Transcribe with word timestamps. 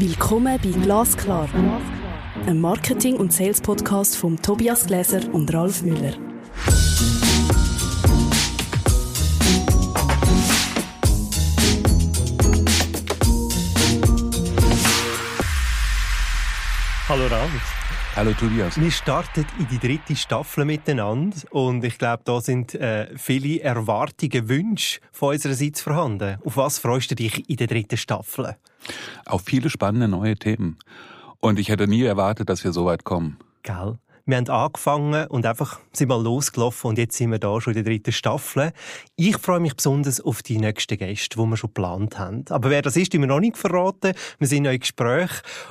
Willkommen 0.00 0.60
bei 0.62 0.70
Glasklar, 0.70 1.48
einem 2.46 2.60
Marketing- 2.60 3.16
und 3.16 3.32
Sales-Podcast 3.32 4.16
von 4.16 4.40
Tobias 4.40 4.86
Gläser 4.86 5.22
und 5.34 5.52
Ralf 5.52 5.82
Müller. 5.82 6.12
Hallo 17.08 17.26
Ralf. 17.26 17.50
Hallo 18.14 18.32
Tobias. 18.34 18.80
Wir 18.80 18.92
starten 18.92 19.44
in 19.58 19.66
die 19.66 19.78
dritte 19.78 20.14
Staffel 20.14 20.64
miteinander 20.64 21.38
und 21.50 21.82
ich 21.82 21.98
glaube, 21.98 22.22
da 22.24 22.40
sind 22.40 22.76
äh, 22.76 23.08
viele 23.16 23.62
Erwartungen, 23.62 24.48
Wünsche 24.48 25.00
von 25.10 25.30
unserer 25.34 25.54
Seite 25.54 25.82
vorhanden. 25.82 26.38
Auf 26.44 26.56
was 26.56 26.78
freust 26.78 27.10
du 27.10 27.16
dich 27.16 27.50
in 27.50 27.56
der 27.56 27.66
dritten 27.66 27.96
Staffel? 27.96 28.56
Auf 29.26 29.42
viele 29.44 29.70
spannende 29.70 30.08
neue 30.08 30.36
Themen. 30.36 30.78
Und 31.40 31.58
ich 31.58 31.68
hätte 31.68 31.86
nie 31.86 32.02
erwartet, 32.02 32.48
dass 32.48 32.64
wir 32.64 32.72
so 32.72 32.86
weit 32.86 33.04
kommen. 33.04 33.38
Gell? 33.62 33.98
Wir 34.28 34.36
haben 34.36 34.50
angefangen 34.50 35.26
und 35.28 35.46
einfach 35.46 35.80
sind 35.94 36.08
mal 36.08 36.22
losgelaufen 36.22 36.90
und 36.90 36.98
jetzt 36.98 37.16
sind 37.16 37.30
wir 37.30 37.38
da 37.38 37.62
schon 37.62 37.72
in 37.72 37.82
der 37.82 37.90
dritten 37.90 38.12
Staffel. 38.12 38.72
Ich 39.16 39.38
freue 39.38 39.58
mich 39.58 39.74
besonders 39.74 40.20
auf 40.20 40.42
die 40.42 40.58
nächsten 40.58 40.98
Gäste, 40.98 41.38
die 41.38 41.46
wir 41.46 41.56
schon 41.56 41.68
geplant 41.68 42.18
haben. 42.18 42.44
Aber 42.50 42.68
wer 42.68 42.82
das 42.82 42.98
ist, 42.98 43.14
haben 43.14 43.22
wir 43.22 43.26
noch 43.26 43.40
nicht 43.40 43.56
verraten. 43.56 44.12
Wir 44.38 44.46
sind 44.46 44.64
noch 44.64 44.70
im 44.70 44.80
Gespräch 44.80 45.30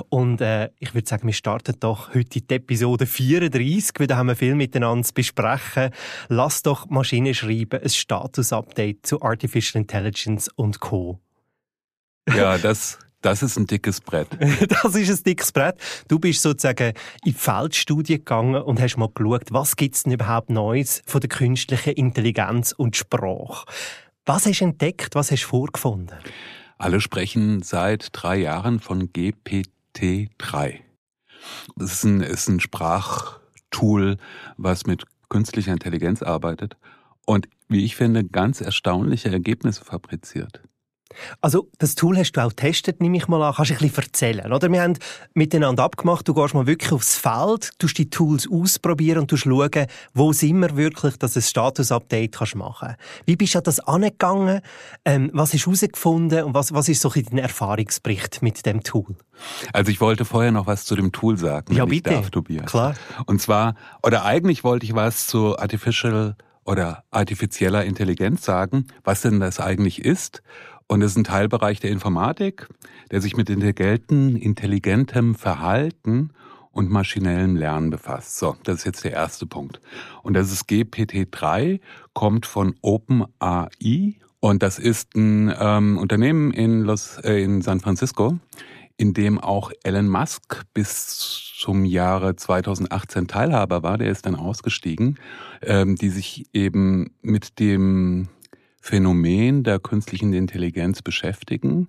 und 0.09 0.41
äh, 0.41 0.71
ich 0.79 0.95
würde 0.95 1.07
sagen, 1.07 1.27
wir 1.27 1.35
starten 1.35 1.75
doch 1.79 2.15
heute 2.15 2.41
die 2.41 2.55
Episode 2.55 3.05
34, 3.05 3.99
weil 3.99 4.07
da 4.07 4.17
haben 4.17 4.29
wir 4.29 4.35
viel 4.35 4.55
miteinander 4.55 5.05
zu 5.05 5.13
besprechen. 5.13 5.91
Lass 6.27 6.63
doch 6.63 6.89
Maschine 6.89 7.35
schreiben, 7.35 7.79
ein 7.79 7.89
Status-Update 7.89 9.05
zu 9.05 9.21
Artificial 9.21 9.83
Intelligence 9.83 10.49
und 10.55 10.79
Co. 10.79 11.19
Ja, 12.35 12.57
das 12.57 12.99
das 13.21 13.41
ist 13.41 13.57
ein 13.57 13.65
dickes 13.65 13.99
Brett. 13.99 14.27
das 14.69 14.95
ist 14.95 15.09
ein 15.09 15.23
dickes 15.23 15.51
Brett. 15.51 15.77
Du 16.07 16.19
bist 16.19 16.41
sozusagen 16.41 16.89
in 16.89 16.93
die 17.25 17.33
Feldstudie 17.33 18.19
gegangen 18.19 18.61
und 18.61 18.79
hast 18.79 18.97
mal 18.97 19.09
geschaut, 19.13 19.51
was 19.51 19.75
gibt 19.75 19.95
es 19.95 20.03
denn 20.03 20.13
überhaupt 20.13 20.49
Neues 20.49 21.01
von 21.05 21.19
der 21.19 21.29
künstlichen 21.29 21.93
Intelligenz 21.93 22.71
und 22.71 22.95
Sprache. 22.95 23.65
Was 24.25 24.45
hast 24.45 24.61
du 24.61 24.65
entdeckt? 24.65 25.15
Was 25.15 25.31
hast 25.31 25.43
du 25.43 25.47
vorgefunden? 25.47 26.17
Alle 26.77 27.01
sprechen 27.01 27.63
seit 27.63 28.09
drei 28.11 28.37
Jahren 28.37 28.79
von 28.79 29.11
GPT-3. 29.11 30.79
Es 31.79 31.93
ist 31.93 32.03
ein, 32.03 32.21
ist 32.21 32.47
ein 32.49 32.59
Sprachtool, 32.59 34.17
was 34.57 34.85
mit 34.85 35.05
künstlicher 35.27 35.73
Intelligenz 35.73 36.21
arbeitet 36.21 36.77
und, 37.25 37.47
wie 37.67 37.83
ich 37.83 37.95
finde, 37.95 38.23
ganz 38.23 38.61
erstaunliche 38.61 39.31
Ergebnisse 39.31 39.83
fabriziert. 39.83 40.61
Also, 41.41 41.69
das 41.77 41.95
Tool 41.95 42.17
hast 42.17 42.33
du 42.33 42.41
auch 42.41 42.49
getestet, 42.49 43.01
nehme 43.01 43.17
ich 43.17 43.27
mal 43.27 43.41
an. 43.41 43.53
Kannst 43.55 43.71
du 43.71 43.75
ein 43.75 43.79
bisschen 43.79 44.03
erzählen, 44.03 44.51
oder? 44.51 44.71
Wir 44.71 44.81
haben 44.81 44.97
miteinander 45.33 45.83
abgemacht, 45.83 46.27
du 46.27 46.33
gehst 46.33 46.53
mal 46.53 46.67
wirklich 46.67 46.91
aufs 46.91 47.17
Feld, 47.17 47.71
tust 47.79 47.97
die 47.97 48.09
Tools 48.09 48.47
ausprobieren 48.51 49.19
und 49.19 49.31
du 49.31 49.37
schauen, 49.37 49.87
wo 50.13 50.33
sind 50.33 50.59
wir 50.59 50.75
wirklich, 50.75 51.17
dass 51.17 51.33
du 51.33 51.39
ein 51.39 51.43
Status-Update 51.43 52.35
kannst 52.35 52.55
machen 52.55 52.95
Wie 53.25 53.35
bist 53.35 53.55
du 53.55 53.59
an 53.59 53.63
das 53.63 53.79
angegangen? 53.79 54.61
Ähm, 55.05 55.29
was 55.33 55.53
hast 55.53 55.65
du 55.65 55.71
herausgefunden 55.71 56.43
und 56.43 56.53
was, 56.53 56.73
was 56.73 56.89
ist 56.89 57.01
so 57.01 57.09
dein 57.09 57.37
Erfahrungsbericht 57.37 58.41
mit 58.41 58.65
dem 58.65 58.83
Tool? 58.83 59.15
Also 59.73 59.91
ich 59.91 60.01
wollte 60.01 60.25
vorher 60.25 60.51
noch 60.51 60.67
was 60.67 60.85
zu 60.85 60.95
dem 60.95 61.11
Tool 61.11 61.37
sagen, 61.37 61.73
ja, 61.73 61.85
bitte. 61.85 62.11
darf, 62.11 62.29
Tobias. 62.29 62.65
Klar. 62.65 62.95
Und 63.25 63.41
zwar, 63.41 63.75
oder 64.03 64.25
eigentlich 64.25 64.63
wollte 64.63 64.85
ich 64.85 64.95
was 64.95 65.27
zu 65.27 65.57
Artificial 65.57 66.35
oder 66.65 67.03
artifizieller 67.11 67.85
Intelligenz 67.85 68.43
sagen, 68.43 68.87
was 69.03 69.21
denn 69.21 69.39
das 69.39 69.59
eigentlich 69.59 70.03
ist 70.03 70.41
und 70.87 71.01
es 71.01 71.11
ist 71.11 71.17
ein 71.17 71.23
Teilbereich 71.23 71.79
der 71.79 71.91
Informatik, 71.91 72.67
der 73.11 73.21
sich 73.21 73.35
mit 73.35 73.49
intelligentem, 73.49 74.35
intelligentem 74.35 75.35
Verhalten 75.35 76.31
und 76.71 76.89
maschinellem 76.89 77.55
Lernen 77.55 77.89
befasst. 77.89 78.37
So, 78.37 78.55
das 78.63 78.77
ist 78.77 78.85
jetzt 78.85 79.03
der 79.03 79.13
erste 79.13 79.45
Punkt. 79.45 79.81
Und 80.23 80.33
das 80.35 80.51
ist 80.51 80.69
GPT-3, 80.69 81.81
kommt 82.13 82.45
von 82.45 82.75
OpenAI 82.81 84.15
und 84.39 84.63
das 84.63 84.77
ist 84.79 85.15
ein 85.15 85.53
ähm, 85.59 85.97
Unternehmen 85.97 86.51
in, 86.51 86.81
Los, 86.81 87.17
äh, 87.23 87.43
in 87.43 87.61
San 87.61 87.79
Francisco, 87.79 88.37
in 88.95 89.13
dem 89.13 89.39
auch 89.39 89.71
Elon 89.83 90.07
Musk 90.07 90.63
bis 90.73 91.53
zum 91.57 91.83
Jahre 91.83 92.35
2018 92.35 93.27
Teilhaber 93.27 93.81
war. 93.81 93.97
Der 93.97 94.11
ist 94.11 94.25
dann 94.25 94.35
ausgestiegen, 94.35 95.17
ähm, 95.63 95.95
die 95.95 96.09
sich 96.09 96.45
eben 96.53 97.11
mit 97.21 97.59
dem 97.59 98.29
Phänomen 98.87 99.63
der 99.63 99.79
künstlichen 99.79 100.31
Intelligenz 100.31 101.01
beschäftigen 101.01 101.87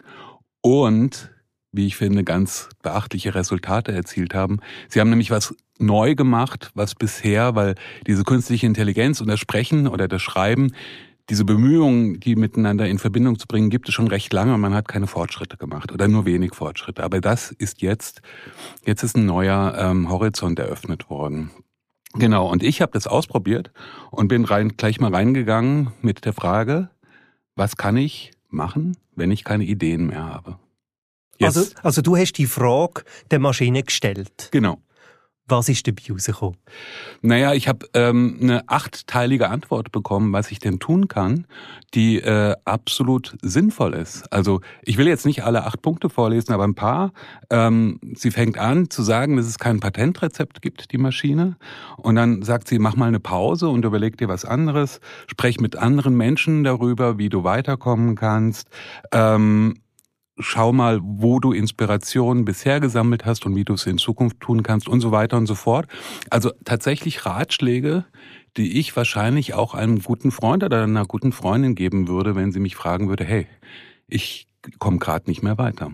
und, 0.63 1.31
wie 1.71 1.87
ich 1.87 1.95
finde, 1.95 2.25
ganz 2.25 2.71
beachtliche 2.83 3.37
Resultate 3.37 3.93
erzielt 3.93 4.35
haben. 4.35 4.59
Sie 4.89 4.99
haben 4.99 5.09
nämlich 5.09 5.31
was 5.31 5.55
neu 5.79 6.17
gemacht, 6.17 6.73
was 6.75 6.97
bisher, 6.97 7.55
weil 7.55 7.77
diese 8.09 8.25
künstliche 8.25 8.67
Intelligenz 8.67 9.21
und 9.21 9.29
das 9.29 9.39
Sprechen 9.39 9.87
oder 9.87 10.09
das 10.09 10.23
Schreiben, 10.23 10.73
diese 11.31 11.45
Bemühungen, 11.45 12.19
die 12.19 12.35
miteinander 12.35 12.89
in 12.89 12.99
Verbindung 12.99 13.39
zu 13.39 13.47
bringen, 13.47 13.71
gibt 13.71 13.89
es 13.89 13.95
schon 13.95 14.09
recht 14.09 14.33
lange 14.33 14.55
und 14.55 14.61
man 14.61 14.75
hat 14.75 14.89
keine 14.89 15.07
Fortschritte 15.07 15.57
gemacht 15.57 15.93
oder 15.93 16.09
nur 16.09 16.27
wenig 16.27 16.53
Fortschritte. 16.57 17.05
Aber 17.05 17.21
das 17.21 17.53
ist 17.53 17.81
jetzt, 17.81 18.23
jetzt 18.85 19.05
ist 19.05 19.17
ein 19.17 19.25
neuer 19.25 19.77
ähm, 19.79 20.11
Horizont 20.11 20.59
eröffnet 20.59 21.11
worden. 21.11 21.53
Genau, 22.15 22.51
und 22.51 22.63
ich 22.63 22.81
habe 22.81 22.93
das 22.93 23.07
ausprobiert 23.07 23.71
und 24.11 24.29
bin 24.29 24.45
rein, 24.45 24.77
gleich 24.77 24.99
mal 25.01 25.15
reingegangen 25.15 25.93
mit 26.01 26.25
der 26.25 26.33
Frage, 26.33 26.91
was 27.55 27.77
kann 27.77 27.97
ich 27.97 28.33
machen, 28.49 28.97
wenn 29.15 29.31
ich 29.31 29.45
keine 29.45 29.65
Ideen 29.65 30.07
mehr 30.07 30.25
habe? 30.25 30.59
Yes. 31.39 31.57
Also, 31.57 31.75
also 31.83 32.03
du 32.03 32.17
hast 32.17 32.33
die 32.35 32.47
Frage 32.47 33.05
der 33.31 33.39
Maschine 33.39 33.83
gestellt. 33.83 34.49
Genau. 34.51 34.79
Was 35.49 35.69
ist 35.71 35.87
dabei 35.87 36.03
rausgekommen? 36.11 36.59
Naja, 37.23 37.55
ich 37.55 37.69
habe 37.69 37.87
ähm, 37.95 38.39
eine 38.41 38.69
achtteilige 38.69 39.49
Antwort 39.49 39.91
bekommen, 39.93 40.33
was 40.33 40.51
ich 40.51 40.59
denn 40.59 40.79
tun 40.79 41.09
kann, 41.09 41.47
die 41.95 42.19
äh, 42.19 42.55
absolut 42.67 43.37
sinnvoll 43.41 43.95
ist. 43.95 44.31
Also 44.31 44.61
ich 44.83 44.99
will 44.99 45.09
jetzt 45.09 45.25
nicht 45.25 45.45
alle 45.45 45.65
acht 45.65 45.81
Punkte 45.81 46.11
vorlesen, 46.11 46.53
aber 46.53 46.65
ein 46.65 46.75
paar. 46.75 47.13
Ähm, 47.49 47.99
sie 48.15 48.31
fängt 48.31 48.59
an 48.59 48.91
zu 48.91 49.03
sagen, 49.03 49.37
dass 49.37 49.47
es 49.47 49.59
kein 49.59 49.81
Patentrezept 49.81 50.61
gibt, 50.61 50.93
die 50.93 50.99
Maschine. 50.99 51.57
Und 51.97 52.17
dann 52.17 52.43
sagt 52.43 52.69
sie, 52.69 52.79
mach 52.79 52.95
mal 52.95 53.07
eine 53.07 53.21
Pause 53.21 53.69
und 53.71 53.85
überleg 53.87 54.19
dir 54.19 54.29
was 54.29 54.45
anderes. 54.45 55.01
Sprech 55.29 55.61
mit 55.61 55.77
anderen 55.77 56.15
Menschen 56.15 56.63
darüber, 56.63 57.17
wie 57.17 57.31
du 57.31 57.43
weiterkommen 57.43 58.17
kannst. 58.17 58.69
Ähm, 59.13 59.81
schau 60.39 60.73
mal, 60.73 61.01
wo 61.03 61.41
du 61.41 61.53
Inspirationen 61.53 62.45
bisher 62.45 62.81
gesammelt 62.81 63.25
hast 63.25 63.47
und 63.47 63.55
wie 63.57 63.65
du 63.65 63.75
es 63.75 63.87
in 63.87 63.99
Zukunft 63.99 64.41
tun 64.41 64.63
kannst 64.63 64.89
und 64.89 65.01
so 65.01 65.11
weiter 65.11 65.37
und 65.37 65.47
so 65.47 65.55
fort. 65.55 65.87
Also 66.31 66.53
tatsächlich 66.65 67.27
Ratschläge, 67.27 68.05
die 68.57 68.79
ich 68.79 68.97
wahrscheinlich 68.97 69.55
auch 69.55 69.75
einem 69.75 70.03
guten 70.03 70.31
Freund 70.31 70.65
oder 70.65 70.83
einer 70.83 71.07
guten 71.07 71.33
Freundin 71.33 71.75
geben 71.75 72.09
würde, 72.09 72.35
wenn 72.35 72.53
sie 72.53 72.61
mich 72.61 72.77
fragen 72.77 73.09
würde, 73.09 73.25
hey, 73.25 73.47
ich 74.07 74.49
komme 74.79 74.99
gerade 74.99 75.29
nicht 75.29 75.43
mehr 75.43 75.59
weiter. 75.59 75.93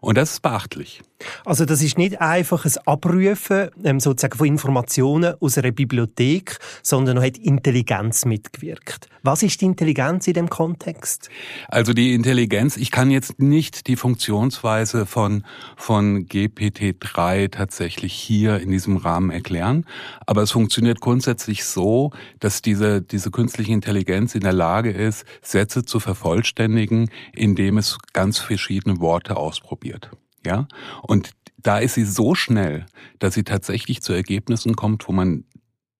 Und 0.00 0.18
das 0.18 0.32
ist 0.32 0.40
beachtlich. 0.42 1.02
Also 1.44 1.64
das 1.64 1.82
ist 1.82 1.98
nicht 1.98 2.20
einfach 2.20 2.64
ein 2.64 2.72
Abrufen 2.84 3.70
ähm, 3.84 4.00
sozusagen 4.00 4.38
von 4.38 4.46
Informationen 4.46 5.34
aus 5.40 5.58
einer 5.58 5.72
Bibliothek, 5.72 6.58
sondern 6.82 7.20
hat 7.20 7.38
Intelligenz 7.38 8.24
mitgewirkt. 8.24 9.08
Was 9.24 9.44
ist 9.44 9.60
die 9.60 9.66
Intelligenz 9.66 10.26
in 10.26 10.34
dem 10.34 10.50
Kontext? 10.50 11.30
Also 11.68 11.92
die 11.92 12.12
Intelligenz, 12.12 12.76
ich 12.76 12.90
kann 12.90 13.10
jetzt 13.10 13.38
nicht 13.40 13.86
die 13.86 13.94
Funktionsweise 13.94 15.06
von, 15.06 15.44
von 15.76 16.26
GPT-3 16.26 17.50
tatsächlich 17.50 18.14
hier 18.14 18.58
in 18.58 18.70
diesem 18.70 18.96
Rahmen 18.96 19.30
erklären, 19.30 19.86
aber 20.26 20.42
es 20.42 20.50
funktioniert 20.50 21.00
grundsätzlich 21.00 21.64
so, 21.64 22.10
dass 22.40 22.62
diese, 22.62 23.00
diese 23.00 23.30
künstliche 23.30 23.72
Intelligenz 23.72 24.34
in 24.34 24.40
der 24.40 24.52
Lage 24.52 24.90
ist, 24.90 25.24
Sätze 25.40 25.84
zu 25.84 26.00
vervollständigen, 26.00 27.08
indem 27.32 27.78
es 27.78 27.98
ganz 28.12 28.38
verschiedene 28.38 28.98
Worte 28.98 29.36
ausprobiert. 29.36 30.10
Ja, 30.44 30.66
und 31.02 31.30
da 31.58 31.78
ist 31.78 31.94
sie 31.94 32.04
so 32.04 32.34
schnell, 32.34 32.86
dass 33.18 33.34
sie 33.34 33.44
tatsächlich 33.44 34.02
zu 34.02 34.12
Ergebnissen 34.12 34.74
kommt, 34.74 35.06
wo 35.06 35.12
man 35.12 35.44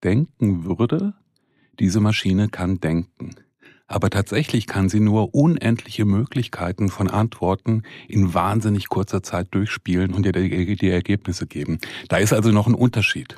denken 0.03 0.65
würde, 0.65 1.13
diese 1.79 2.01
Maschine 2.01 2.49
kann 2.49 2.79
denken. 2.79 3.35
Aber 3.87 4.09
tatsächlich 4.09 4.67
kann 4.67 4.89
sie 4.89 4.99
nur 4.99 5.35
unendliche 5.35 6.05
Möglichkeiten 6.05 6.89
von 6.89 7.09
Antworten 7.09 7.83
in 8.07 8.33
wahnsinnig 8.33 8.89
kurzer 8.89 9.23
Zeit 9.23 9.47
durchspielen 9.51 10.13
und 10.13 10.25
dir 10.25 10.31
die 10.31 10.89
Ergebnisse 10.89 11.47
geben. 11.47 11.77
Da 12.09 12.17
ist 12.17 12.33
also 12.33 12.51
noch 12.51 12.67
ein 12.67 12.73
Unterschied. 12.73 13.35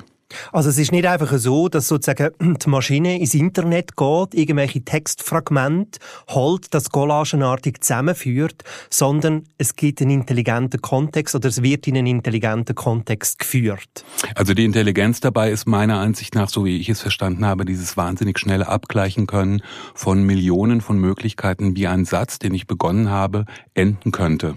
Also 0.52 0.70
es 0.70 0.78
ist 0.78 0.92
nicht 0.92 1.06
einfach 1.06 1.36
so, 1.38 1.68
dass 1.68 1.88
sozusagen 1.88 2.32
die 2.58 2.68
Maschine 2.68 3.18
ins 3.18 3.34
Internet 3.34 3.96
geht, 3.96 4.34
irgendwelche 4.34 4.82
Textfragmente 4.82 6.00
holt, 6.30 6.74
das 6.74 6.90
collagenartig 6.90 7.80
zusammenführt, 7.80 8.64
sondern 8.90 9.44
es 9.58 9.76
gibt 9.76 10.02
einen 10.02 10.10
intelligenten 10.10 10.82
Kontext 10.82 11.34
oder 11.34 11.48
es 11.48 11.62
wird 11.62 11.86
in 11.86 11.96
einen 11.96 12.06
intelligenten 12.06 12.74
Kontext 12.74 13.38
geführt. 13.38 14.04
Also 14.34 14.54
die 14.54 14.64
Intelligenz 14.64 15.20
dabei 15.20 15.50
ist 15.50 15.66
meiner 15.66 16.00
Ansicht 16.00 16.34
nach, 16.34 16.48
so 16.48 16.64
wie 16.64 16.78
ich 16.78 16.88
es 16.88 17.00
verstanden 17.00 17.46
habe, 17.46 17.64
dieses 17.64 17.96
wahnsinnig 17.96 18.38
schnelle 18.38 18.68
Abgleichen 18.68 19.26
können 19.26 19.62
von 19.94 20.24
Millionen 20.24 20.80
von 20.80 20.98
Möglichkeiten, 20.98 21.76
wie 21.76 21.86
ein 21.86 22.04
Satz, 22.04 22.38
den 22.38 22.54
ich 22.54 22.66
begonnen 22.66 23.10
habe, 23.10 23.44
enden 23.74 24.12
könnte. 24.12 24.56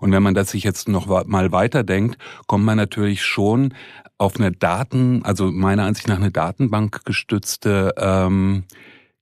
Und 0.00 0.12
wenn 0.12 0.22
man 0.22 0.34
das 0.34 0.50
sich 0.50 0.64
jetzt 0.64 0.88
noch 0.88 1.06
mal 1.26 1.52
weiterdenkt, 1.52 2.18
kommt 2.46 2.64
man 2.64 2.76
natürlich 2.76 3.24
schon 3.24 3.74
auf 4.22 4.36
eine 4.36 4.52
Daten, 4.52 5.24
also 5.24 5.50
meiner 5.50 5.84
Ansicht 5.84 6.06
nach 6.06 6.16
eine 6.16 6.30
Datenbank 6.30 7.04
gestützte 7.04 7.92
ähm, 7.96 8.62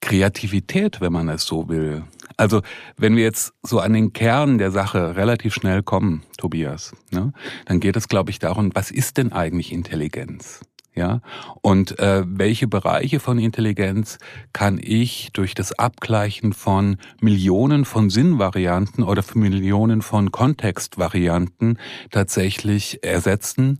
Kreativität, 0.03 1.01
wenn 1.01 1.13
man 1.13 1.31
es 1.31 1.45
so 1.45 1.71
will. 1.71 2.05
Also 2.37 2.61
wenn 2.99 3.17
wir 3.17 3.23
jetzt 3.23 3.55
so 3.63 3.81
an 3.81 3.95
den 3.95 4.13
Kern 4.13 4.59
der 4.59 4.71
Sache 4.71 5.17
relativ 5.17 5.55
schnell 5.55 5.83
kommen, 5.83 6.23
Tobias, 6.37 6.93
ne, 7.11 7.33
dann 7.65 7.81
geht 7.81 7.97
es, 7.97 8.09
glaube 8.09 8.31
ich, 8.31 8.39
darum, 8.39 8.73
was 8.75 8.91
ist 8.91 9.17
denn 9.17 9.33
eigentlich 9.33 9.73
Intelligenz? 9.73 10.61
Ja, 10.95 11.23
und 11.63 11.99
äh, 11.99 12.25
welche 12.27 12.67
Bereiche 12.67 13.21
von 13.21 13.39
Intelligenz 13.39 14.19
kann 14.53 14.79
ich 14.83 15.31
durch 15.33 15.55
das 15.55 15.73
Abgleichen 15.73 16.53
von 16.53 16.99
Millionen 17.21 17.87
von 17.87 18.11
Sinnvarianten 18.11 19.05
oder 19.05 19.23
von 19.23 19.41
Millionen 19.41 20.03
von 20.03 20.31
Kontextvarianten 20.31 21.79
tatsächlich 22.11 23.03
ersetzen 23.03 23.79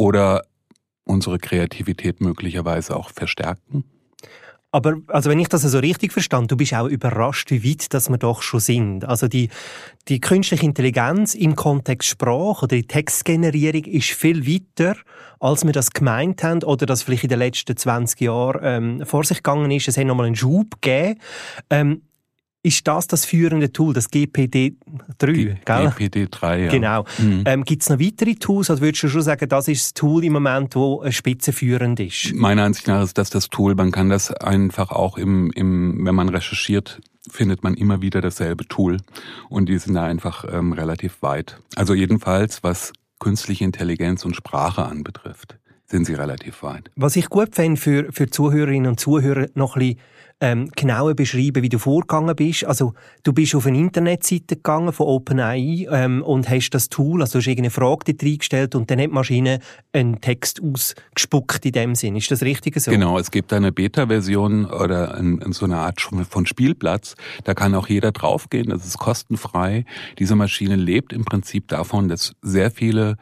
oder 0.00 0.44
unsere 1.04 1.38
Kreativität 1.38 2.22
möglicherweise 2.22 2.96
auch 2.96 3.10
verstärken? 3.10 3.84
Aber 4.72 4.96
also 5.08 5.28
wenn 5.28 5.38
ich 5.38 5.48
das 5.48 5.60
so 5.60 5.66
also 5.66 5.80
richtig 5.80 6.12
verstand, 6.12 6.50
du 6.50 6.56
bist 6.56 6.72
auch 6.72 6.86
überrascht, 6.86 7.50
wie 7.50 7.68
weit 7.68 7.92
dass 7.92 8.08
wir 8.08 8.16
doch 8.16 8.40
schon 8.40 8.60
sind. 8.60 9.04
Also 9.04 9.28
die, 9.28 9.50
die 10.08 10.20
künstliche 10.20 10.64
Intelligenz 10.64 11.34
im 11.34 11.54
Kontext 11.54 12.08
Sprache 12.08 12.64
oder 12.64 12.76
die 12.76 12.86
Textgenerierung 12.86 13.84
ist 13.84 14.12
viel 14.12 14.46
weiter, 14.46 14.96
als 15.38 15.66
wir 15.66 15.72
das 15.72 15.90
gemeint 15.90 16.42
haben 16.44 16.62
oder 16.62 16.86
das 16.86 17.02
vielleicht 17.02 17.24
in 17.24 17.30
den 17.30 17.40
letzten 17.40 17.76
20 17.76 18.20
Jahren 18.22 18.60
ähm, 18.62 19.06
vor 19.06 19.24
sich 19.24 19.38
gegangen 19.38 19.70
ist. 19.70 19.86
Es 19.86 19.98
hat 19.98 20.06
nochmal 20.06 20.26
einen 20.26 20.36
Schub 20.36 20.80
gegeben. 20.80 21.18
Ähm, 21.68 22.02
ist 22.62 22.86
das 22.86 23.06
das 23.06 23.24
führende 23.24 23.72
Tool, 23.72 23.94
das 23.94 24.10
GPD3, 24.10 24.74
gell? 25.18 25.56
GPD3, 25.64 26.56
ja. 26.56 26.70
Genau. 26.70 27.04
Mhm. 27.18 27.44
Ähm, 27.46 27.64
Gibt 27.64 27.82
es 27.82 27.88
noch 27.88 27.98
weitere 27.98 28.34
Tools? 28.34 28.70
Also 28.70 28.82
würdest 28.82 29.02
du 29.02 29.08
schon 29.08 29.22
sagen, 29.22 29.48
das 29.48 29.68
ist 29.68 29.82
das 29.82 29.94
Tool 29.94 30.24
im 30.24 30.34
Moment, 30.34 30.74
wo 30.74 31.02
spitzenführend 31.10 32.00
ist? 32.00 32.34
Meiner 32.34 32.64
Ansicht 32.64 32.86
nach 32.86 33.02
ist 33.02 33.16
das 33.16 33.30
das 33.30 33.48
Tool. 33.48 33.74
Man 33.74 33.92
kann 33.92 34.10
das 34.10 34.30
einfach 34.32 34.90
auch 34.90 35.16
im, 35.16 35.50
im 35.52 36.04
wenn 36.04 36.14
man 36.14 36.28
recherchiert, 36.28 37.00
findet 37.30 37.64
man 37.64 37.74
immer 37.74 38.02
wieder 38.02 38.20
dasselbe 38.20 38.66
Tool. 38.66 38.98
Und 39.48 39.68
die 39.68 39.78
sind 39.78 39.94
da 39.94 40.04
einfach 40.04 40.44
ähm, 40.52 40.72
relativ 40.72 41.22
weit. 41.22 41.58
Also 41.76 41.94
jedenfalls, 41.94 42.62
was 42.62 42.92
künstliche 43.18 43.64
Intelligenz 43.64 44.24
und 44.24 44.36
Sprache 44.36 44.84
anbetrifft, 44.84 45.58
sind 45.86 46.04
sie 46.04 46.14
relativ 46.14 46.62
weit. 46.62 46.90
Was 46.94 47.16
ich 47.16 47.28
gut 47.30 47.54
fände 47.54 47.80
für, 47.80 48.12
für 48.12 48.30
Zuhörerinnen 48.30 48.90
und 48.90 49.00
Zuhörer 49.00 49.48
noch 49.54 49.76
ein 49.76 49.80
bisschen 49.80 50.00
ähm, 50.40 50.70
genauer 50.74 51.14
beschreiben, 51.14 51.62
wie 51.62 51.68
du 51.68 51.78
vorgegangen 51.78 52.34
bist. 52.34 52.64
Also 52.64 52.94
du 53.22 53.32
bist 53.32 53.54
auf 53.54 53.66
eine 53.66 53.78
Internetseite 53.78 54.56
gegangen 54.56 54.92
von 54.92 55.06
OpenAI 55.06 55.86
ähm, 55.90 56.22
und 56.22 56.48
hast 56.48 56.70
das 56.70 56.88
Tool, 56.88 57.20
also 57.20 57.38
hast 57.38 57.46
irgendeine 57.46 57.70
Frage 57.70 58.12
dort 58.12 58.22
reingestellt 58.22 58.74
und 58.74 58.90
dann 58.90 58.98
hat 58.98 59.06
die 59.06 59.14
Maschine 59.14 59.58
einen 59.92 60.20
Text 60.20 60.60
ausgespuckt 60.62 61.66
in 61.66 61.72
dem 61.72 61.94
Sinn. 61.94 62.16
Ist 62.16 62.30
das 62.30 62.42
richtig 62.42 62.80
so? 62.80 62.90
Genau, 62.90 63.18
es 63.18 63.30
gibt 63.30 63.52
eine 63.52 63.70
Beta-Version 63.70 64.64
oder 64.66 65.14
ein, 65.14 65.52
so 65.52 65.66
eine 65.66 65.76
Art 65.76 66.00
von 66.00 66.46
Spielplatz. 66.46 67.14
Da 67.44 67.54
kann 67.54 67.74
auch 67.74 67.88
jeder 67.88 68.12
draufgehen, 68.12 68.70
das 68.70 68.86
ist 68.86 68.98
kostenfrei. 68.98 69.84
Diese 70.18 70.36
Maschine 70.36 70.76
lebt 70.76 71.12
im 71.12 71.24
Prinzip 71.24 71.68
davon, 71.68 72.08
dass 72.08 72.34
sehr 72.42 72.70
viele 72.70 73.16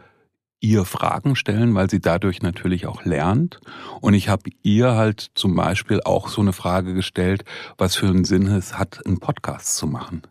ihr 0.60 0.84
Fragen 0.84 1.36
stellen, 1.36 1.74
weil 1.74 1.88
sie 1.88 2.00
dadurch 2.00 2.42
natürlich 2.42 2.86
auch 2.86 3.04
lernt. 3.04 3.60
Und 4.00 4.14
ich 4.14 4.28
habe 4.28 4.50
ihr 4.62 4.94
halt 4.94 5.30
zum 5.34 5.54
Beispiel 5.54 6.00
auch 6.04 6.28
so 6.28 6.40
eine 6.40 6.52
Frage 6.52 6.94
gestellt, 6.94 7.44
was 7.76 7.96
für 7.96 8.06
einen 8.06 8.24
Sinn 8.24 8.46
es 8.46 8.78
hat, 8.78 9.04
einen 9.06 9.20
Podcast 9.20 9.76
zu 9.76 9.86
machen. 9.86 10.22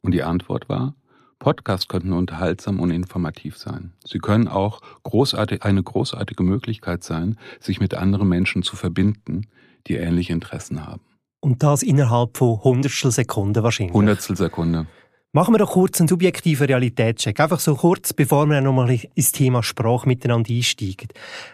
Und 0.00 0.12
die 0.12 0.22
Antwort 0.22 0.68
war, 0.68 0.94
Podcasts 1.38 1.88
könnten 1.88 2.12
unterhaltsam 2.12 2.78
und 2.78 2.92
informativ 2.92 3.56
sein. 3.58 3.92
Sie 4.04 4.18
können 4.18 4.46
auch 4.46 4.80
großartig, 5.02 5.64
eine 5.64 5.82
großartige 5.82 6.44
Möglichkeit 6.44 7.02
sein, 7.02 7.36
sich 7.58 7.80
mit 7.80 7.94
anderen 7.94 8.28
Menschen 8.28 8.62
zu 8.62 8.76
verbinden, 8.76 9.48
die 9.88 9.96
ähnliche 9.96 10.32
Interessen 10.32 10.86
haben. 10.86 11.02
Und 11.40 11.64
das 11.64 11.82
innerhalb 11.82 12.36
von 12.36 12.62
Hundertstel 12.62 13.10
Sekunden 13.10 13.60
wahrscheinlich. 13.60 13.92
Hundertstel 13.92 14.36
Sekunde. 14.36 14.86
Machen 15.34 15.54
wir 15.54 15.58
doch 15.58 15.72
kurz 15.72 15.98
einen 15.98 16.08
subjektiven 16.08 16.66
Realitätscheck. 16.66 17.40
Einfach 17.40 17.58
so 17.58 17.74
kurz, 17.74 18.12
bevor 18.12 18.44
wir 18.44 18.60
nochmal 18.60 19.00
ins 19.14 19.32
Thema 19.32 19.62
Sprache 19.62 20.06
miteinander 20.06 20.52
einsteigen. 20.52 21.08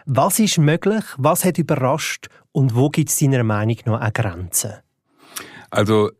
Was 0.05 0.37
ist 0.39 0.57
möglich? 0.57 1.05
Was 1.17 1.45
hat 1.45 1.57
überrascht? 1.59 2.27
Und 2.51 2.75
wo 2.75 2.89
gibt 2.89 3.09
es 3.09 3.19
deiner 3.19 3.45
Meinung 3.45 3.77
nach 3.85 4.01
auch 4.01 4.11
Grenzen? 4.11 4.73
Also, 5.69 6.11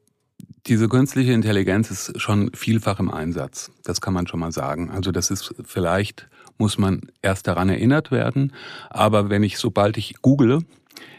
diese 0.68 0.88
künstliche 0.88 1.34
Intelligenz 1.34 1.92
ist 1.92 2.22
schon 2.22 2.50
vielfach 2.54 2.98
im 3.02 3.12
Einsatz. 3.12 3.72
Das 3.84 4.00
kann 4.00 4.14
man 4.14 4.26
schon 4.26 4.40
mal 4.40 4.54
sagen. 4.54 4.90
Also, 4.90 5.12
das 5.12 5.30
ist 5.30 5.54
vielleicht, 5.66 6.30
muss 6.58 6.78
man 6.78 7.12
erst 7.22 7.48
daran 7.48 7.68
erinnert 7.68 8.10
werden. 8.10 8.54
Aber 8.90 9.30
wenn 9.30 9.44
ich, 9.44 9.58
sobald 9.58 9.98
ich 9.98 10.22
google, 10.22 10.62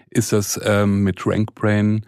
ist 0.08 0.32
das 0.32 0.58
ähm, 0.64 1.02
mit 1.02 1.26
RankBrain 1.26 2.06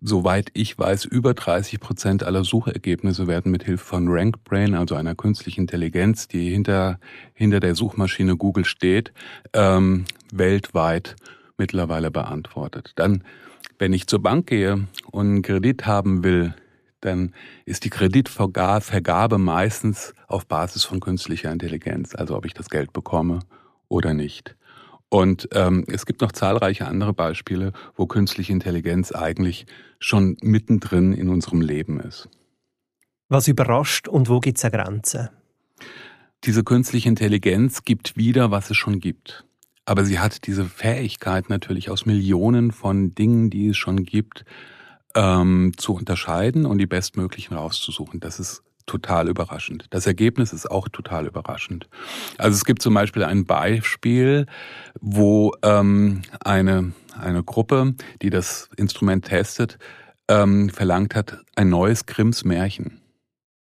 soweit 0.00 0.50
ich 0.54 0.78
weiß, 0.78 1.04
über 1.04 1.34
30 1.34 1.80
Prozent 1.80 2.24
aller 2.24 2.44
Suchergebnisse 2.44 3.26
werden 3.26 3.52
mit 3.52 3.64
Hilfe 3.64 3.84
von 3.84 4.08
RankBrain, 4.08 4.74
also 4.74 4.94
einer 4.94 5.14
künstlichen 5.14 5.62
Intelligenz, 5.62 6.28
die 6.28 6.50
hinter, 6.50 6.98
hinter 7.34 7.60
der 7.60 7.74
Suchmaschine 7.74 8.36
Google 8.36 8.64
steht, 8.64 9.12
ähm, 9.52 10.04
weltweit 10.32 11.16
mittlerweile 11.58 12.10
beantwortet. 12.10 12.92
Dann, 12.96 13.24
wenn 13.78 13.92
ich 13.92 14.06
zur 14.06 14.22
Bank 14.22 14.46
gehe 14.46 14.86
und 15.10 15.26
einen 15.26 15.42
Kredit 15.42 15.86
haben 15.86 16.24
will, 16.24 16.54
dann 17.00 17.34
ist 17.64 17.84
die 17.84 17.90
Kreditvergabe 17.90 19.38
meistens 19.38 20.14
auf 20.26 20.46
Basis 20.46 20.84
von 20.84 21.00
künstlicher 21.00 21.50
Intelligenz, 21.50 22.14
also 22.14 22.36
ob 22.36 22.44
ich 22.44 22.54
das 22.54 22.68
Geld 22.68 22.92
bekomme 22.92 23.40
oder 23.88 24.14
nicht. 24.14 24.54
Und 25.10 25.48
ähm, 25.52 25.84
es 25.88 26.06
gibt 26.06 26.20
noch 26.20 26.32
zahlreiche 26.32 26.86
andere 26.86 27.12
Beispiele, 27.12 27.72
wo 27.96 28.06
künstliche 28.06 28.52
Intelligenz 28.52 29.12
eigentlich 29.12 29.66
schon 29.98 30.36
mittendrin 30.40 31.12
in 31.12 31.28
unserem 31.28 31.60
Leben 31.60 32.00
ist. 32.00 32.28
Was 33.28 33.48
überrascht 33.48 34.08
und 34.08 34.28
wo 34.28 34.40
gibt 34.40 34.58
es 34.58 34.64
eine 34.64 34.72
Grenze? 34.72 35.30
Diese 36.44 36.64
künstliche 36.64 37.08
Intelligenz 37.08 37.84
gibt 37.84 38.16
wieder, 38.16 38.50
was 38.50 38.70
es 38.70 38.76
schon 38.76 39.00
gibt. 39.00 39.44
Aber 39.84 40.04
sie 40.04 40.20
hat 40.20 40.46
diese 40.46 40.64
Fähigkeit 40.64 41.50
natürlich 41.50 41.90
aus 41.90 42.06
Millionen 42.06 42.70
von 42.70 43.14
Dingen, 43.14 43.50
die 43.50 43.68
es 43.68 43.76
schon 43.76 44.04
gibt, 44.04 44.44
ähm, 45.16 45.72
zu 45.76 45.94
unterscheiden 45.94 46.66
und 46.66 46.78
die 46.78 46.86
bestmöglichen 46.86 47.56
rauszusuchen. 47.56 48.20
Das 48.20 48.38
ist 48.38 48.62
total 48.90 49.28
überraschend. 49.28 49.86
Das 49.90 50.08
Ergebnis 50.08 50.52
ist 50.52 50.68
auch 50.68 50.88
total 50.88 51.28
überraschend. 51.28 51.88
Also 52.38 52.56
es 52.56 52.64
gibt 52.64 52.82
zum 52.82 52.92
Beispiel 52.92 53.22
ein 53.22 53.44
Beispiel, 53.44 54.46
wo 55.00 55.52
ähm, 55.62 56.22
eine, 56.44 56.92
eine 57.16 57.44
Gruppe, 57.44 57.94
die 58.20 58.30
das 58.30 58.68
Instrument 58.76 59.26
testet, 59.26 59.78
ähm, 60.26 60.70
verlangt 60.70 61.14
hat, 61.14 61.38
ein 61.54 61.68
neues 61.68 62.06
Grimms 62.06 62.44
Märchen 62.44 63.00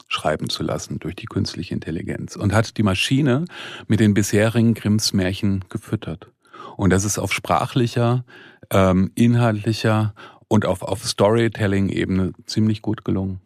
schreiben 0.09 0.49
zu 0.49 0.63
lassen 0.63 0.99
durch 0.99 1.17
die 1.17 1.27
künstliche 1.27 1.75
Intelligenz 1.75 2.35
und 2.35 2.55
hat 2.55 2.79
die 2.79 2.83
Maschine 2.83 3.45
mit 3.89 4.01
den 4.01 4.15
bisherigen 4.15 4.73
Grimms 4.73 5.13
Märchen 5.13 5.67
gefüttert. 5.69 6.33
Und 6.79 6.91
das 6.91 7.05
ist 7.05 7.19
auf 7.19 7.35
sprachlicher, 7.35 8.25
ähm, 8.71 9.13
inhaltlicher 9.15 10.15
und 10.49 10.65
auf, 10.65 10.83
auf 10.83 11.07
Storytelling-Ebene 11.07 12.33
ziemlich 12.47 12.81
gut 12.81 13.05
gelungen. 13.05 13.43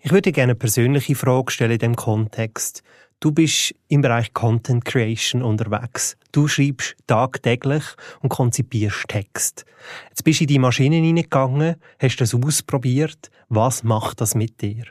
Ich 0.00 0.12
würde 0.12 0.32
gerne 0.32 0.52
eine 0.52 0.58
persönliche 0.58 1.14
Frage 1.14 1.52
stellen 1.52 1.72
in 1.72 1.78
diesem 1.78 1.96
Kontext. 1.96 2.82
Du 3.20 3.32
bist 3.32 3.74
im 3.88 4.02
Bereich 4.02 4.34
Content 4.34 4.84
Creation 4.84 5.42
unterwegs. 5.42 6.16
Du 6.32 6.48
schreibst 6.48 6.96
tagtäglich 7.06 7.82
und 8.20 8.28
konzipierst 8.28 9.08
Text. 9.08 9.64
Jetzt 10.10 10.22
bist 10.22 10.40
du 10.40 10.44
in 10.44 10.48
die 10.48 10.58
Maschine 10.58 10.96
hineingegangen, 10.96 11.76
hast 11.98 12.16
das 12.20 12.34
ausprobiert. 12.34 13.30
Was 13.48 13.82
macht 13.82 14.20
das 14.20 14.34
mit 14.34 14.60
dir? 14.60 14.84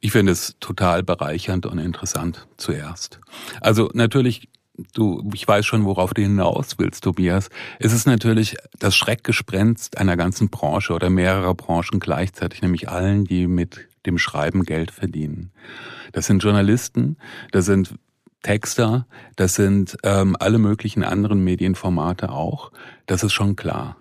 Ich 0.00 0.12
finde 0.12 0.32
es 0.32 0.56
total 0.60 1.02
bereichernd 1.02 1.64
und 1.64 1.78
interessant 1.78 2.46
zuerst. 2.56 3.20
Also 3.60 3.90
natürlich 3.94 4.48
du, 4.94 5.28
ich 5.34 5.46
weiß 5.46 5.64
schon, 5.66 5.84
worauf 5.84 6.14
du 6.14 6.22
hinaus 6.22 6.78
willst, 6.78 7.04
Tobias. 7.04 7.50
Es 7.78 7.92
ist 7.92 8.06
natürlich 8.06 8.56
das 8.78 8.96
Schreckgespenst 8.96 9.98
einer 9.98 10.16
ganzen 10.16 10.48
Branche 10.48 10.92
oder 10.92 11.10
mehrerer 11.10 11.54
Branchen 11.54 12.00
gleichzeitig, 12.00 12.62
nämlich 12.62 12.88
allen, 12.88 13.24
die 13.24 13.46
mit 13.46 13.88
dem 14.06 14.18
Schreiben 14.18 14.64
Geld 14.64 14.90
verdienen. 14.90 15.52
Das 16.12 16.26
sind 16.26 16.42
Journalisten, 16.42 17.16
das 17.52 17.66
sind 17.66 17.94
Texter, 18.42 19.06
das 19.36 19.54
sind 19.54 19.96
ähm, 20.02 20.36
alle 20.38 20.58
möglichen 20.58 21.04
anderen 21.04 21.44
Medienformate 21.44 22.30
auch. 22.30 22.72
Das 23.06 23.22
ist 23.22 23.32
schon 23.32 23.54
klar. 23.54 23.96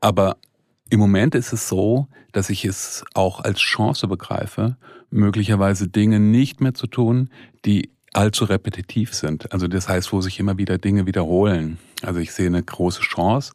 Aber 0.00 0.36
im 0.90 1.00
Moment 1.00 1.34
ist 1.34 1.52
es 1.52 1.68
so, 1.68 2.08
dass 2.32 2.50
ich 2.50 2.64
es 2.66 3.04
auch 3.14 3.40
als 3.40 3.60
Chance 3.60 4.06
begreife, 4.08 4.76
möglicherweise 5.10 5.88
Dinge 5.88 6.20
nicht 6.20 6.60
mehr 6.60 6.74
zu 6.74 6.86
tun, 6.86 7.30
die 7.64 7.90
allzu 8.16 8.44
repetitiv 8.44 9.14
sind. 9.14 9.52
Also 9.52 9.68
das 9.68 9.88
heißt, 9.88 10.12
wo 10.12 10.20
sich 10.20 10.40
immer 10.40 10.58
wieder 10.58 10.78
Dinge 10.78 11.06
wiederholen. 11.06 11.78
Also 12.02 12.20
ich 12.20 12.32
sehe 12.32 12.46
eine 12.46 12.62
große 12.62 13.00
Chance, 13.00 13.52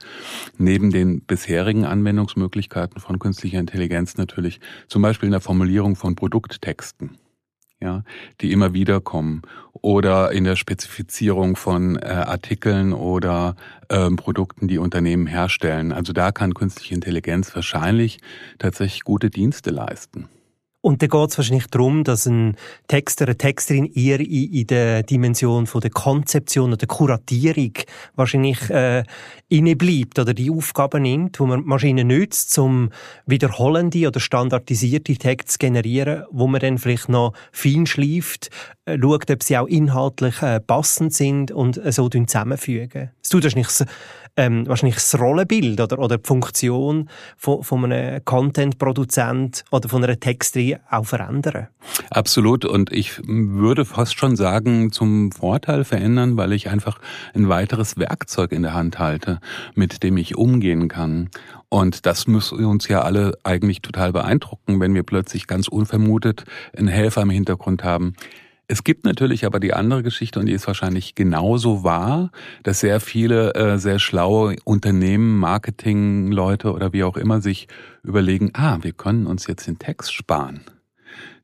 neben 0.58 0.91
den 0.91 1.22
bisherigen 1.22 1.86
Anwendungsmöglichkeiten 1.86 3.00
von 3.00 3.20
künstlicher 3.20 3.60
Intelligenz 3.60 4.18
natürlich, 4.18 4.60
zum 4.88 5.01
Beispiel 5.01 5.27
in 5.27 5.32
der 5.32 5.41
Formulierung 5.41 5.96
von 5.96 6.15
Produkttexten. 6.15 7.18
ja, 7.82 8.03
die 8.41 8.51
immer 8.51 8.74
wieder 8.74 9.01
kommen 9.01 9.41
oder 9.74 10.32
in 10.32 10.44
der 10.44 10.56
Spezifizierung 10.56 11.56
von 11.56 11.98
äh, 11.98 12.06
Artikeln 12.06 12.94
oder 12.94 13.56
ähm, 13.89 14.15
Produkten, 14.15 14.68
die 14.68 14.77
Unternehmen 14.77 15.27
herstellen. 15.27 15.91
Also 15.91 16.13
da 16.13 16.32
kann 16.32 16.53
künstliche 16.53 16.94
Intelligenz 16.94 17.53
wahrscheinlich 17.56 18.20
tatsächlich 18.60 19.03
gute 19.03 19.30
Dienste 19.30 19.72
leisten. 19.72 20.30
Und 20.82 21.04
da 21.04 21.08
geht 21.08 21.30
es 21.30 21.38
wahrscheinlich 21.38 21.68
darum, 21.68 22.04
dass 22.04 22.26
ein 22.26 22.58
Texter, 22.88 23.26
eine 23.26 23.38
Texterin 23.38 23.86
eher 23.86 24.20
in, 24.20 24.52
in 24.52 24.68
der 24.68 25.04
Dimension 25.04 25.68
von 25.68 25.80
der 25.80 25.92
Konzeption 25.92 26.74
oder 26.74 26.88
Kuratierung 26.88 27.74
wahrscheinlich 28.16 28.68
äh, 28.72 29.04
bleibt 29.50 30.18
oder 30.18 30.34
die 30.34 30.50
Aufgaben 30.50 31.04
nimmt, 31.04 31.40
wo 31.40 31.46
man 31.46 31.64
Maschinen 31.66 32.08
nützt, 32.08 32.58
um 32.58 32.90
wiederholende 33.28 34.08
oder 34.08 34.20
standardisierte 34.20 35.14
Texte 35.16 35.52
zu 35.52 35.58
generieren, 35.60 36.24
wo 36.32 36.48
man 36.48 36.62
dann 36.62 36.80
vielleicht 36.80 37.10
noch 37.10 37.34
fein 37.52 37.86
schleift, 37.86 38.50
äh, 38.86 38.98
schaut, 39.00 39.30
ob 39.30 39.44
sie 39.44 39.58
auch 39.60 39.68
inhaltlich 39.68 40.42
äh, 40.42 40.60
passend 40.60 41.14
sind 41.14 41.52
und 41.52 41.78
äh, 41.78 41.92
so 41.92 42.10
zusammenfügen. 42.10 43.12
Es 43.22 43.30
tut 43.30 43.44
wahrscheinlich 43.44 43.70
ähm, 44.38 44.68
wahrscheinlich 44.68 44.96
das 44.96 45.20
Rollenbild 45.20 45.80
oder, 45.80 46.00
oder 46.00 46.18
die 46.18 46.28
Funktion 46.28 47.10
von, 47.38 47.64
von 47.64 47.86
einem 47.86 48.24
Content-Produzent 48.24 49.64
oder 49.72 49.90
von 49.90 50.04
einer 50.04 50.20
Texterin 50.20 50.78
auch 50.90 51.06
verändern. 51.06 51.68
Absolut. 52.10 52.66
Und 52.66 52.92
ich 52.92 53.20
würde 53.28 53.86
fast 53.86 54.18
schon 54.18 54.36
sagen, 54.36 54.92
zum 54.92 55.32
Vorteil 55.32 55.84
verändern, 55.84 56.38
weil 56.38 56.54
ich 56.54 56.70
einfach 56.70 57.00
ein 57.34 57.50
weiteres 57.50 57.98
Werkzeug 57.98 58.52
in 58.52 58.64
der 58.64 58.74
Hand 58.74 59.00
halte, 59.00 59.40
mit 59.76 60.04
dem 60.04 60.18
ich 60.18 60.38
umgehen 60.38 60.88
kann. 60.88 61.30
Und 61.70 62.06
das 62.06 62.28
müssen 62.28 62.66
uns 62.66 62.88
ja 62.88 63.02
alle 63.02 63.38
eigentlich 63.44 63.82
total 63.82 64.12
beeindrucken, 64.12 64.80
wenn 64.80 64.94
wir 64.94 65.04
plötzlich 65.04 65.48
ganz 65.48 65.68
unvermutet 65.68 66.44
einen 66.76 66.90
Helfer 66.90 67.22
im 67.22 67.30
Hintergrund 67.30 67.84
haben, 67.84 68.14
es 68.72 68.86
gibt 68.86 69.04
natürlich 69.04 69.46
aber 69.46 69.60
die 69.60 69.74
andere 69.74 70.01
Geschichte 70.01 70.40
und 70.40 70.46
die 70.46 70.54
ist 70.54 70.66
wahrscheinlich 70.66 71.13
genauso 71.13 71.84
wahr, 71.84 72.32
dass 72.63 72.80
sehr 72.80 73.01
viele 73.01 73.54
äh, 73.54 73.78
sehr 73.78 74.00
schlaue 74.00 74.56
Unternehmen, 74.63 75.38
Marketingleute 75.40 76.72
oder 76.72 76.94
wie 76.94 77.04
auch 77.04 77.18
immer 77.18 77.42
sich 77.42 77.68
überlegen, 78.01 78.51
ah, 78.54 78.78
wir 78.82 78.94
können 78.94 79.28
uns 79.28 79.46
jetzt 79.46 79.68
den 79.68 79.78
Text 79.78 80.13
sparen. 80.13 80.62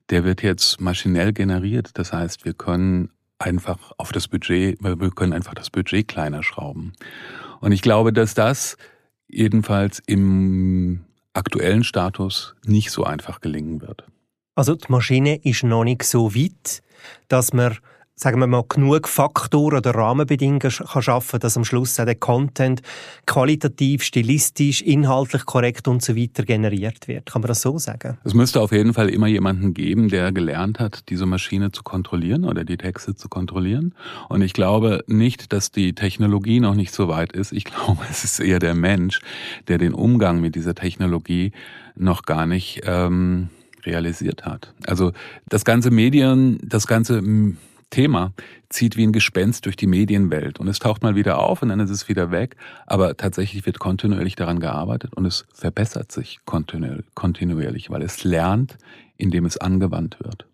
Der 0.10 0.24
wird 0.24 0.42
jetzt 0.42 0.80
maschinell 0.80 1.34
generiert. 1.34 1.90
Das 1.96 2.14
heißt, 2.14 2.46
wir 2.46 2.54
können 2.54 3.10
einfach 3.40 3.92
auf 3.98 4.14
das 4.14 4.30
Budget, 4.30 4.82
wir 4.82 5.12
können 5.12 5.34
einfach 5.34 5.54
das 5.54 5.70
Budget 5.70 6.08
kleiner 6.08 6.44
schrauben. 6.44 6.94
Und 7.60 7.74
ich 7.74 7.82
glaube, 7.82 8.14
dass 8.14 8.36
das 8.36 8.78
jedenfalls 9.28 10.02
im 10.06 11.04
aktuellen 11.34 11.84
Status 11.84 12.56
nicht 12.66 12.90
so 12.90 13.04
einfach 13.04 13.42
gelingen 13.42 13.82
wird. 13.82 14.06
Also 14.56 14.76
die 14.76 14.90
Maschine 14.90 15.36
ist 15.44 15.64
noch 15.64 15.84
nicht 15.84 16.04
so 16.04 16.34
weit, 16.34 16.82
dass 17.28 17.54
man 17.54 17.78
sagen 18.20 18.40
wir 18.40 18.48
mal, 18.48 18.64
genug 18.68 19.08
Faktoren 19.08 19.78
oder 19.78 19.94
Rahmenbedingungen 19.94 20.60
kann 20.60 21.02
schaffen, 21.04 21.40
dass 21.40 21.56
am 21.56 21.64
Schluss 21.64 22.00
auch 22.00 22.06
der 22.06 22.16
Content 22.16 22.82
qualitativ, 23.28 24.02
stilistisch, 24.02 24.82
inhaltlich 24.82 25.46
korrekt 25.46 25.88
und 25.88 26.02
so 26.02 26.16
weiter 26.16 26.44
generiert 26.44 27.08
wird. 27.08 27.28
Kann 27.28 27.44
man 27.44 27.50
das 27.50 27.62
so 27.62 27.78
sagen? 27.78 28.18
Es 28.24 28.34
müsste 28.34 28.60
auf 28.60 28.72
jeden 28.72 28.96
Fall 28.96 29.10
immer 29.10 29.28
jemanden 29.28 29.76
geben, 29.76 30.10
der 30.10 30.32
gelernt 30.32 30.80
hat, 30.80 31.10
diese 31.10 31.28
Maschine 31.28 31.72
zu 31.72 31.84
kontrollieren 31.84 32.44
oder 32.44 32.64
die 32.64 32.78
Texte 32.78 33.14
zu 33.16 33.30
kontrollieren. 33.30 33.94
Und 34.30 34.42
ich 34.42 34.54
glaube 34.54 35.04
nicht, 35.06 35.54
dass 35.54 35.70
die 35.70 35.94
Technologie 35.94 36.60
noch 36.60 36.74
nicht 36.74 36.94
so 36.94 37.08
weit 37.10 37.34
ist. 37.34 37.52
Ich 37.52 37.66
glaube, 37.66 38.02
es 38.10 38.24
ist 38.24 38.40
eher 38.40 38.58
der 38.58 38.74
Mensch, 38.74 39.22
der 39.68 39.78
den 39.78 39.94
Umgang 39.94 40.42
mit 40.42 40.56
dieser 40.56 40.74
Technologie 40.74 41.52
noch 41.96 42.24
gar 42.24 42.48
nicht 42.48 42.82
ähm, 42.86 43.50
realisiert 43.88 44.46
hat. 44.46 44.74
Also 44.86 45.14
das 45.50 45.66
ganze 45.66 45.90
Medien, 45.90 46.60
das 46.62 46.86
ganze 46.86 47.18
hm, 47.18 47.58
Thema 47.90 48.34
zieht 48.70 48.98
wie 48.98 49.04
ein 49.08 49.14
Gespenst 49.14 49.66
durch 49.66 49.78
die 49.78 49.88
Medienwelt 49.88 50.60
und 50.60 50.68
es 50.68 50.80
taucht 50.80 51.04
mal 51.04 51.16
wieder 51.16 51.40
auf 51.40 51.62
und 51.62 51.70
dann 51.70 51.80
ist 51.80 51.90
es 51.90 52.10
wieder 52.10 52.32
weg, 52.32 52.58
aber 52.86 53.16
tatsächlich 53.16 53.66
wird 53.66 53.80
kontinuierlich 53.80 54.36
daran 54.36 54.60
gearbeitet 54.60 55.14
und 55.16 55.26
es 55.26 55.46
verbessert 55.54 56.12
sich 56.12 56.40
kontinuierlich, 56.46 57.90
weil 57.90 58.02
es 58.02 58.24
lernt, 58.24 58.78
indem 59.16 59.46
es 59.46 59.58
angewandt 59.58 60.18
wird. 60.20 60.46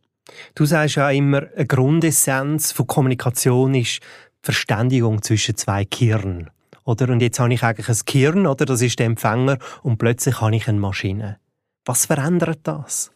Du 0.56 0.66
sagst 0.66 0.96
ja 0.96 1.10
immer, 1.10 1.48
eine 1.56 1.66
Grundessenz 1.66 2.72
von 2.72 2.88
Kommunikation 2.88 3.76
ist 3.76 4.00
Verständigung 4.42 5.22
zwischen 5.22 5.56
zwei 5.56 5.86
Kirnen. 5.86 6.50
Oder? 6.86 7.10
Und 7.10 7.22
jetzt 7.22 7.40
habe 7.40 7.54
ich 7.54 7.64
eigentlich 7.64 7.90
ein 7.90 8.06
Kirn, 8.06 8.46
oder? 8.46 8.66
Das 8.66 8.82
ist 8.82 9.00
der 9.00 9.06
Empfänger 9.06 9.58
und 9.84 9.98
plötzlich 9.98 10.42
habe 10.42 10.56
ich 10.56 10.68
eine 10.68 10.80
Maschine. 10.80 11.38
Was 11.86 12.06
verändert 12.06 12.60
das? 12.64 13.12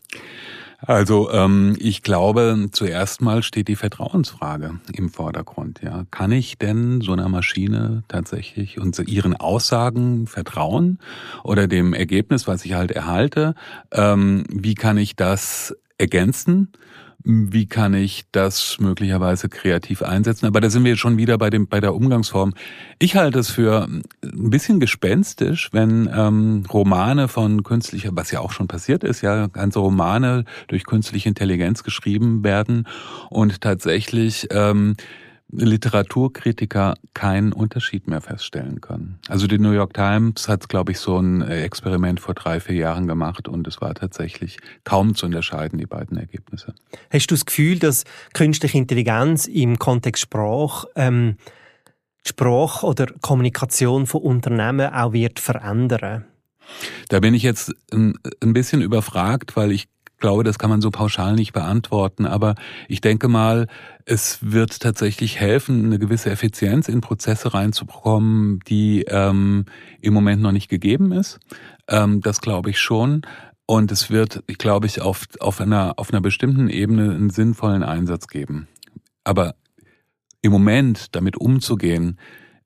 Also 0.80 1.32
ähm, 1.32 1.76
ich 1.80 2.04
glaube, 2.04 2.68
zuerst 2.72 3.22
mal 3.22 3.42
steht 3.42 3.68
die 3.68 3.76
Vertrauensfrage 3.76 4.80
im 4.94 5.10
Vordergrund. 5.10 5.82
Ja, 5.84 6.06
kann 6.12 6.32
ich 6.32 6.60
denn 6.60 7.02
so 7.02 7.14
einer 7.14 7.30
Maschine 7.30 8.04
tatsächlich 8.08 8.80
und 8.80 8.98
ihren 9.00 9.36
Aussagen 9.36 10.28
vertrauen 10.28 11.00
oder 11.44 11.68
dem 11.68 11.94
Ergebnis, 11.94 12.48
was 12.48 12.64
ich 12.64 12.74
halt 12.74 12.92
erhalte? 12.92 13.56
Ähm, 13.92 14.44
wie 14.50 14.76
kann 14.76 14.98
ich 14.98 15.16
das 15.16 15.76
ergänzen? 15.98 16.72
Wie 17.30 17.66
kann 17.66 17.94
ich 17.94 18.24
das 18.32 18.78
möglicherweise 18.80 19.50
kreativ 19.50 20.02
einsetzen? 20.02 20.46
Aber 20.46 20.62
da 20.62 20.70
sind 20.70 20.86
wir 20.86 20.96
schon 20.96 21.18
wieder 21.18 21.38
bei 21.38 21.50
dem 21.50 21.68
bei 21.68 21.82
der 21.82 21.94
Umgangsform. 21.94 22.54
Ich 23.00 23.18
halte 23.18 23.40
es 23.40 23.50
für 23.50 23.84
ein 23.84 24.04
bisschen 24.22 24.80
gespenstisch, 24.80 25.70
wenn 25.74 26.10
ähm, 26.14 26.64
Romane 26.72 27.28
von 27.28 27.64
künstlicher, 27.64 28.12
was 28.14 28.32
ja 28.32 28.40
auch 28.40 28.54
schon 28.54 28.70
passiert 28.70 29.04
ist, 29.04 29.22
ja 29.22 29.48
ganze 29.48 29.80
Romane 29.80 30.46
durch 30.70 30.86
künstliche 30.86 31.28
Intelligenz 31.28 31.84
geschrieben 31.84 32.46
werden 32.46 32.88
und 33.30 33.60
tatsächlich 33.60 34.48
ähm, 34.52 34.96
Literaturkritiker 35.50 36.96
keinen 37.14 37.54
Unterschied 37.54 38.08
mehr 38.08 38.20
feststellen 38.22 38.82
können. 38.82 39.20
Also 39.30 39.48
die 39.48 39.60
New 39.60 39.72
York 39.72 39.94
Times 39.94 40.48
hat, 40.50 40.68
glaube 40.68 40.92
ich, 40.92 41.00
so 41.00 41.18
ein 41.18 41.42
äh, 41.42 41.64
Experiment 41.64 42.20
vor 42.20 42.34
drei, 42.34 42.60
vier 42.60 42.76
Jahren 42.76 43.08
gemacht 43.08 43.48
und 43.48 43.66
es 43.68 43.80
war 43.80 43.94
tatsächlich 43.94 44.58
kaum 44.84 45.16
zu 45.16 45.26
unterscheiden, 45.26 45.80
die 45.80 45.86
beiden 45.86 46.18
Ergebnisse. 46.18 46.74
Hast 47.10 47.32
du 47.32 47.36
das 47.36 47.46
Gefühl, 47.46 47.80
dass 47.80 48.04
künstliche 48.34 48.78
Intelligenz 48.78 49.48
im 49.48 49.80
Kontext 49.80 50.24
Sprach 50.24 50.86
ähm, 50.96 51.38
die 52.26 52.30
Sprache 52.30 52.86
oder 52.86 53.08
Kommunikation 53.22 54.06
von 54.06 54.22
Unternehmen 54.22 54.94
auch 54.94 55.14
wird 55.14 55.40
verändern? 55.40 56.26
Da 57.08 57.22
bin 57.22 57.34
ich 57.34 57.44
jetzt 57.44 57.74
ein 57.94 58.20
bisschen 58.40 58.82
überfragt, 58.82 59.56
weil 59.56 59.72
ich 59.72 59.88
glaube, 60.18 60.44
das 60.44 60.60
kann 60.60 60.70
man 60.70 60.82
so 60.82 60.92
pauschal 60.92 61.36
nicht 61.36 61.54
beantworten. 61.54 62.26
Aber 62.26 62.56
ich 62.88 63.02
denke 63.02 63.28
mal, 63.28 63.68
es 64.06 64.40
wird 64.42 64.80
tatsächlich 64.80 65.40
helfen, 65.40 65.86
eine 65.86 66.00
gewisse 66.00 66.30
Effizienz 66.30 66.88
in 66.88 67.02
Prozesse 67.02 67.54
reinzubekommen, 67.54 68.60
die 68.68 69.04
ähm, 69.04 69.66
im 70.02 70.14
Moment 70.14 70.42
noch 70.42 70.52
nicht 70.52 70.70
gegeben 70.70 71.12
ist. 71.12 71.40
Ähm, 71.88 72.22
das 72.22 72.42
glaube 72.42 72.70
ich 72.70 72.80
schon. 72.80 73.22
Und 73.66 73.92
es 73.92 74.10
wird, 74.10 74.44
ich 74.48 74.58
glaube 74.58 74.88
ich, 74.88 75.02
auf, 75.02 75.26
auf, 75.40 75.60
einer, 75.60 75.96
auf 75.98 76.12
einer 76.12 76.22
bestimmten 76.22 76.70
Ebene 76.70 77.14
einen 77.14 77.30
sinnvollen 77.30 77.84
Einsatz 77.84 78.28
geben. 78.28 78.68
Aber 79.24 79.56
im 80.42 80.54
Moment 80.54 81.16
damit 81.16 81.36
umzugehen, 81.36 82.18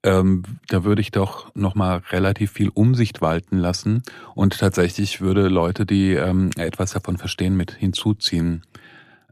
ähm, 0.04 0.42
da 0.68 0.84
würde 0.84 1.00
ich 1.00 1.10
doch 1.10 1.54
nochmal 1.54 2.02
relativ 2.10 2.52
viel 2.52 2.70
Umsicht 2.70 3.20
walten 3.20 3.58
lassen 3.58 4.02
und 4.34 4.58
tatsächlich 4.58 5.20
würde 5.20 5.48
Leute, 5.48 5.86
die 5.86 6.12
ähm, 6.12 6.50
etwas 6.56 6.92
davon 6.92 7.18
verstehen, 7.18 7.56
mit 7.56 7.72
hinzuziehen. 7.72 8.62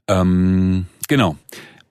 Ähm, 0.07 0.87
genau. 1.09 1.37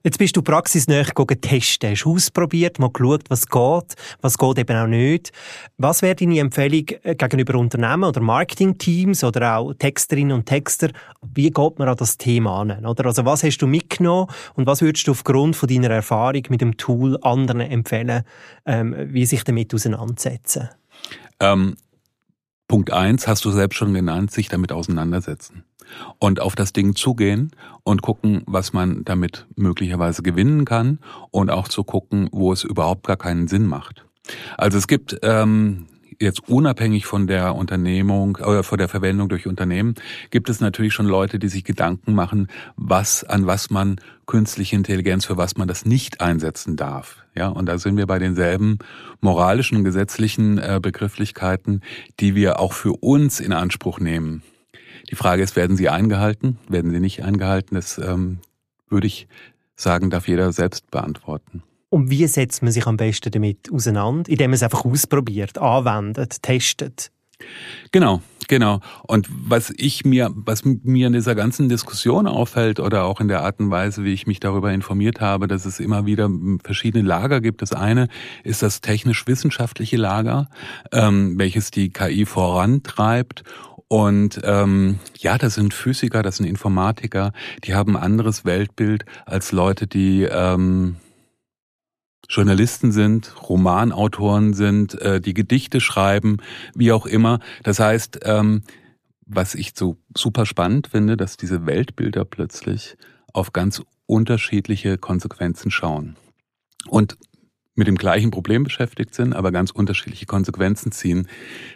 Jetzt 0.01 0.17
bist 0.17 0.37
du 0.37 0.41
praxisnäher 0.41 1.03
testen, 1.03 1.91
hast 1.91 2.05
ausprobiert, 2.05 2.79
mal 2.79 2.89
geschaut, 2.89 3.23
was 3.27 3.47
geht, 3.47 3.95
was 4.21 4.37
geht 4.37 4.57
eben 4.57 4.77
auch 4.77 4.87
nicht. 4.87 5.33
Was 5.77 6.01
wäre 6.01 6.15
deine 6.15 6.39
Empfehlung 6.39 6.85
äh, 7.03 7.15
gegenüber 7.15 7.59
Unternehmen 7.59 8.05
oder 8.05 8.21
Marketingteams 8.21 9.25
oder 9.25 9.57
auch 9.57 9.73
Texterinnen 9.73 10.31
und 10.31 10.45
Texter? 10.45 10.91
Wie 11.21 11.51
geht 11.51 11.79
man 11.79 11.89
an 11.89 11.97
das 11.97 12.17
Thema 12.17 12.61
an? 12.61 12.85
Oder 12.85 13.07
also 13.07 13.25
was 13.25 13.43
hast 13.43 13.57
du 13.57 13.67
mitgenommen 13.67 14.27
und 14.53 14.65
was 14.67 14.81
würdest 14.81 15.05
du 15.05 15.11
aufgrund 15.11 15.57
von 15.57 15.67
deiner 15.67 15.89
Erfahrung 15.89 16.43
mit 16.47 16.61
dem 16.61 16.77
Tool 16.77 17.17
anderen 17.21 17.59
empfehlen, 17.59 18.23
ähm, 18.65 18.95
wie 19.09 19.25
sich 19.25 19.43
damit 19.43 19.73
auseinandersetzen? 19.73 20.69
Ähm, 21.41 21.75
Punkt 22.69 22.93
eins 22.93 23.27
hast 23.27 23.43
du 23.43 23.51
selbst 23.51 23.75
schon 23.75 23.93
genannt, 23.93 24.31
sich 24.31 24.47
damit 24.47 24.71
auseinandersetzen 24.71 25.65
und 26.17 26.41
auf 26.41 26.55
das 26.55 26.73
Ding 26.73 26.95
zugehen 26.95 27.51
und 27.83 28.01
gucken, 28.01 28.43
was 28.45 28.73
man 28.73 29.03
damit 29.05 29.47
möglicherweise 29.55 30.23
gewinnen 30.23 30.65
kann 30.65 30.99
und 31.31 31.49
auch 31.49 31.67
zu 31.67 31.83
gucken, 31.83 32.29
wo 32.31 32.51
es 32.51 32.63
überhaupt 32.63 33.07
gar 33.07 33.17
keinen 33.17 33.47
Sinn 33.47 33.65
macht. 33.65 34.05
Also 34.57 34.77
es 34.77 34.87
gibt 34.87 35.17
ähm, 35.23 35.87
jetzt 36.19 36.47
unabhängig 36.49 37.05
von 37.05 37.27
der 37.27 37.55
Unternehmung 37.55 38.37
oder 38.37 38.63
von 38.63 38.77
der 38.77 38.89
Verwendung 38.89 39.29
durch 39.29 39.47
Unternehmen, 39.47 39.95
gibt 40.31 40.49
es 40.49 40.59
natürlich 40.59 40.93
schon 40.93 41.05
Leute, 41.05 41.39
die 41.39 41.47
sich 41.47 41.63
Gedanken 41.63 42.13
machen, 42.13 42.47
was, 42.75 43.23
an 43.23 43.47
was 43.47 43.69
man 43.69 43.99
künstliche 44.25 44.75
Intelligenz, 44.75 45.25
für 45.25 45.37
was 45.37 45.57
man 45.57 45.67
das 45.67 45.85
nicht 45.85 46.21
einsetzen 46.21 46.75
darf. 46.75 47.23
Ja, 47.35 47.47
und 47.47 47.67
da 47.67 47.77
sind 47.77 47.95
wir 47.95 48.05
bei 48.05 48.19
denselben 48.19 48.79
moralischen, 49.21 49.83
gesetzlichen 49.83 50.57
äh, 50.57 50.79
Begrifflichkeiten, 50.81 51.81
die 52.19 52.35
wir 52.35 52.59
auch 52.59 52.73
für 52.73 52.93
uns 53.01 53.39
in 53.39 53.53
Anspruch 53.53 53.99
nehmen. 53.99 54.43
Die 55.09 55.15
Frage 55.15 55.43
ist, 55.43 55.55
werden 55.55 55.77
sie 55.77 55.89
eingehalten? 55.89 56.57
Werden 56.67 56.91
sie 56.91 56.99
nicht 56.99 57.23
eingehalten? 57.23 57.75
Das 57.75 57.97
ähm, 57.97 58.39
würde 58.89 59.07
ich 59.07 59.27
sagen, 59.75 60.09
darf 60.09 60.27
jeder 60.27 60.51
selbst 60.51 60.91
beantworten. 60.91 61.63
Und 61.89 62.09
wie 62.09 62.27
setzt 62.27 62.61
man 62.61 62.71
sich 62.71 62.85
am 62.85 62.97
besten 62.97 63.31
damit 63.31 63.71
auseinander? 63.71 64.29
Indem 64.29 64.51
man 64.51 64.55
es 64.55 64.63
einfach 64.63 64.85
ausprobiert, 64.85 65.57
anwendet, 65.57 66.41
testet. 66.43 67.11
Genau, 67.91 68.21
genau. 68.47 68.81
Und 69.07 69.27
was 69.29 69.73
ich 69.75 70.05
mir, 70.05 70.29
was 70.35 70.63
mir 70.65 71.07
in 71.07 71.13
dieser 71.13 71.33
ganzen 71.33 71.69
Diskussion 71.69 72.27
auffällt 72.27 72.79
oder 72.79 73.05
auch 73.05 73.21
in 73.21 73.27
der 73.27 73.43
Art 73.43 73.59
und 73.59 73.71
Weise, 73.71 74.03
wie 74.03 74.13
ich 74.13 74.27
mich 74.27 74.39
darüber 74.39 74.71
informiert 74.71 75.21
habe, 75.21 75.47
dass 75.47 75.65
es 75.65 75.79
immer 75.79 76.05
wieder 76.05 76.29
verschiedene 76.63 77.07
Lager 77.07 77.41
gibt. 77.41 77.61
Das 77.61 77.71
eine 77.71 78.07
ist 78.43 78.61
das 78.61 78.81
technisch-wissenschaftliche 78.81 79.97
Lager, 79.97 80.49
ähm, 80.91 81.39
welches 81.39 81.71
die 81.71 81.89
KI 81.89 82.25
vorantreibt 82.25 83.43
und 83.89 84.39
ähm, 84.43 84.99
ja, 85.17 85.39
das 85.39 85.55
sind 85.55 85.73
Physiker, 85.73 86.21
das 86.21 86.37
sind 86.37 86.45
Informatiker, 86.45 87.33
die 87.63 87.73
haben 87.73 87.97
ein 87.97 88.03
anderes 88.03 88.45
Weltbild 88.45 89.03
als 89.25 89.51
Leute, 89.51 89.87
die 89.87 90.23
ähm, 90.23 90.97
Journalisten 92.29 92.91
sind, 92.91 93.49
Romanautoren 93.49 94.53
sind, 94.53 94.93
äh, 95.01 95.19
die 95.19 95.33
Gedichte 95.33 95.81
schreiben, 95.81 96.37
wie 96.75 96.91
auch 96.91 97.07
immer. 97.07 97.39
Das 97.63 97.79
heißt, 97.79 98.19
ähm, 98.23 98.61
was 99.25 99.55
ich 99.55 99.71
so 99.75 99.97
super 100.15 100.45
spannend 100.45 100.89
finde, 100.89 101.17
dass 101.17 101.35
diese 101.35 101.65
Weltbilder 101.65 102.25
plötzlich 102.25 102.95
auf 103.33 103.53
ganz 103.53 103.81
unterschiedliche 104.05 104.99
Konsequenzen 104.99 105.71
schauen. 105.71 106.15
Und 106.87 107.17
mit 107.73 107.87
dem 107.87 107.95
gleichen 107.95 108.29
Problem 108.29 108.63
beschäftigt 108.63 109.15
sind, 109.15 109.33
aber 109.33 109.51
ganz 109.51 109.71
unterschiedliche 109.71 110.27
Konsequenzen 110.27 110.91
ziehen. 110.91 111.27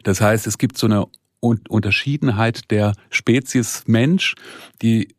Das 0.03 0.21
heißt, 0.21 0.45
es 0.45 0.59
gibt 0.59 0.77
so 0.77 0.85
eine 0.85 1.07
Unterschiedenheit 1.43 2.71
der 2.71 2.93
Spezies 3.09 3.83
Mensch, 3.85 4.35
die 4.81 5.15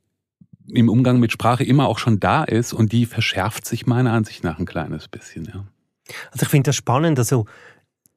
im 0.66 0.88
Umgang 0.88 1.20
mit 1.20 1.32
Sprache 1.32 1.64
immer 1.64 1.86
auch 1.86 1.98
schon 1.98 2.20
da 2.20 2.44
ist 2.44 2.72
und 2.72 2.92
die 2.92 3.06
verschärft 3.06 3.66
sich 3.66 3.86
meiner 3.86 4.12
Ansicht 4.12 4.42
nach 4.44 4.58
ein 4.58 4.64
kleines 4.64 5.08
bisschen. 5.08 5.44
Ja. 5.44 5.64
Also 6.30 6.44
ich 6.44 6.48
finde 6.48 6.68
das 6.68 6.76
spannend, 6.76 7.18
also 7.18 7.44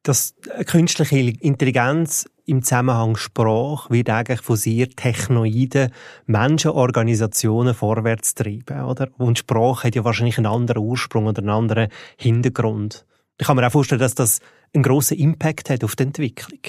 dass 0.04 0.36
künstliche 0.66 1.18
Intelligenz 1.18 2.30
im 2.46 2.64
Zusammenhang 2.64 3.18
Sprache 3.18 3.90
wird 3.90 4.10
eigentlich 4.10 4.42
von 4.42 4.56
sehr 4.56 4.90
technoiden 4.90 5.92
Menschenorganisationen 6.28 7.74
vorwärts 7.74 8.34
treiben, 8.34 8.86
oder? 8.86 9.10
Und 9.18 9.40
Sprache 9.40 9.88
hat 9.88 9.96
ja 9.96 10.06
wahrscheinlich 10.06 10.38
einen 10.38 10.48
anderen 10.48 10.82
Ursprung 10.82 11.26
oder 11.26 11.40
einen 11.42 11.50
anderen 11.50 11.90
Hintergrund. 12.16 13.06
Ich 13.38 13.48
kann 13.48 13.58
mir 13.58 13.68
auch 13.68 13.72
vorstellen, 13.72 14.00
dass 14.00 14.16
das 14.16 14.40
einen 14.74 14.84
großen 14.84 15.18
Impact 15.18 15.70
hat 15.70 15.84
auf 15.84 15.96
die 15.96 16.04
Entwicklung. 16.04 16.60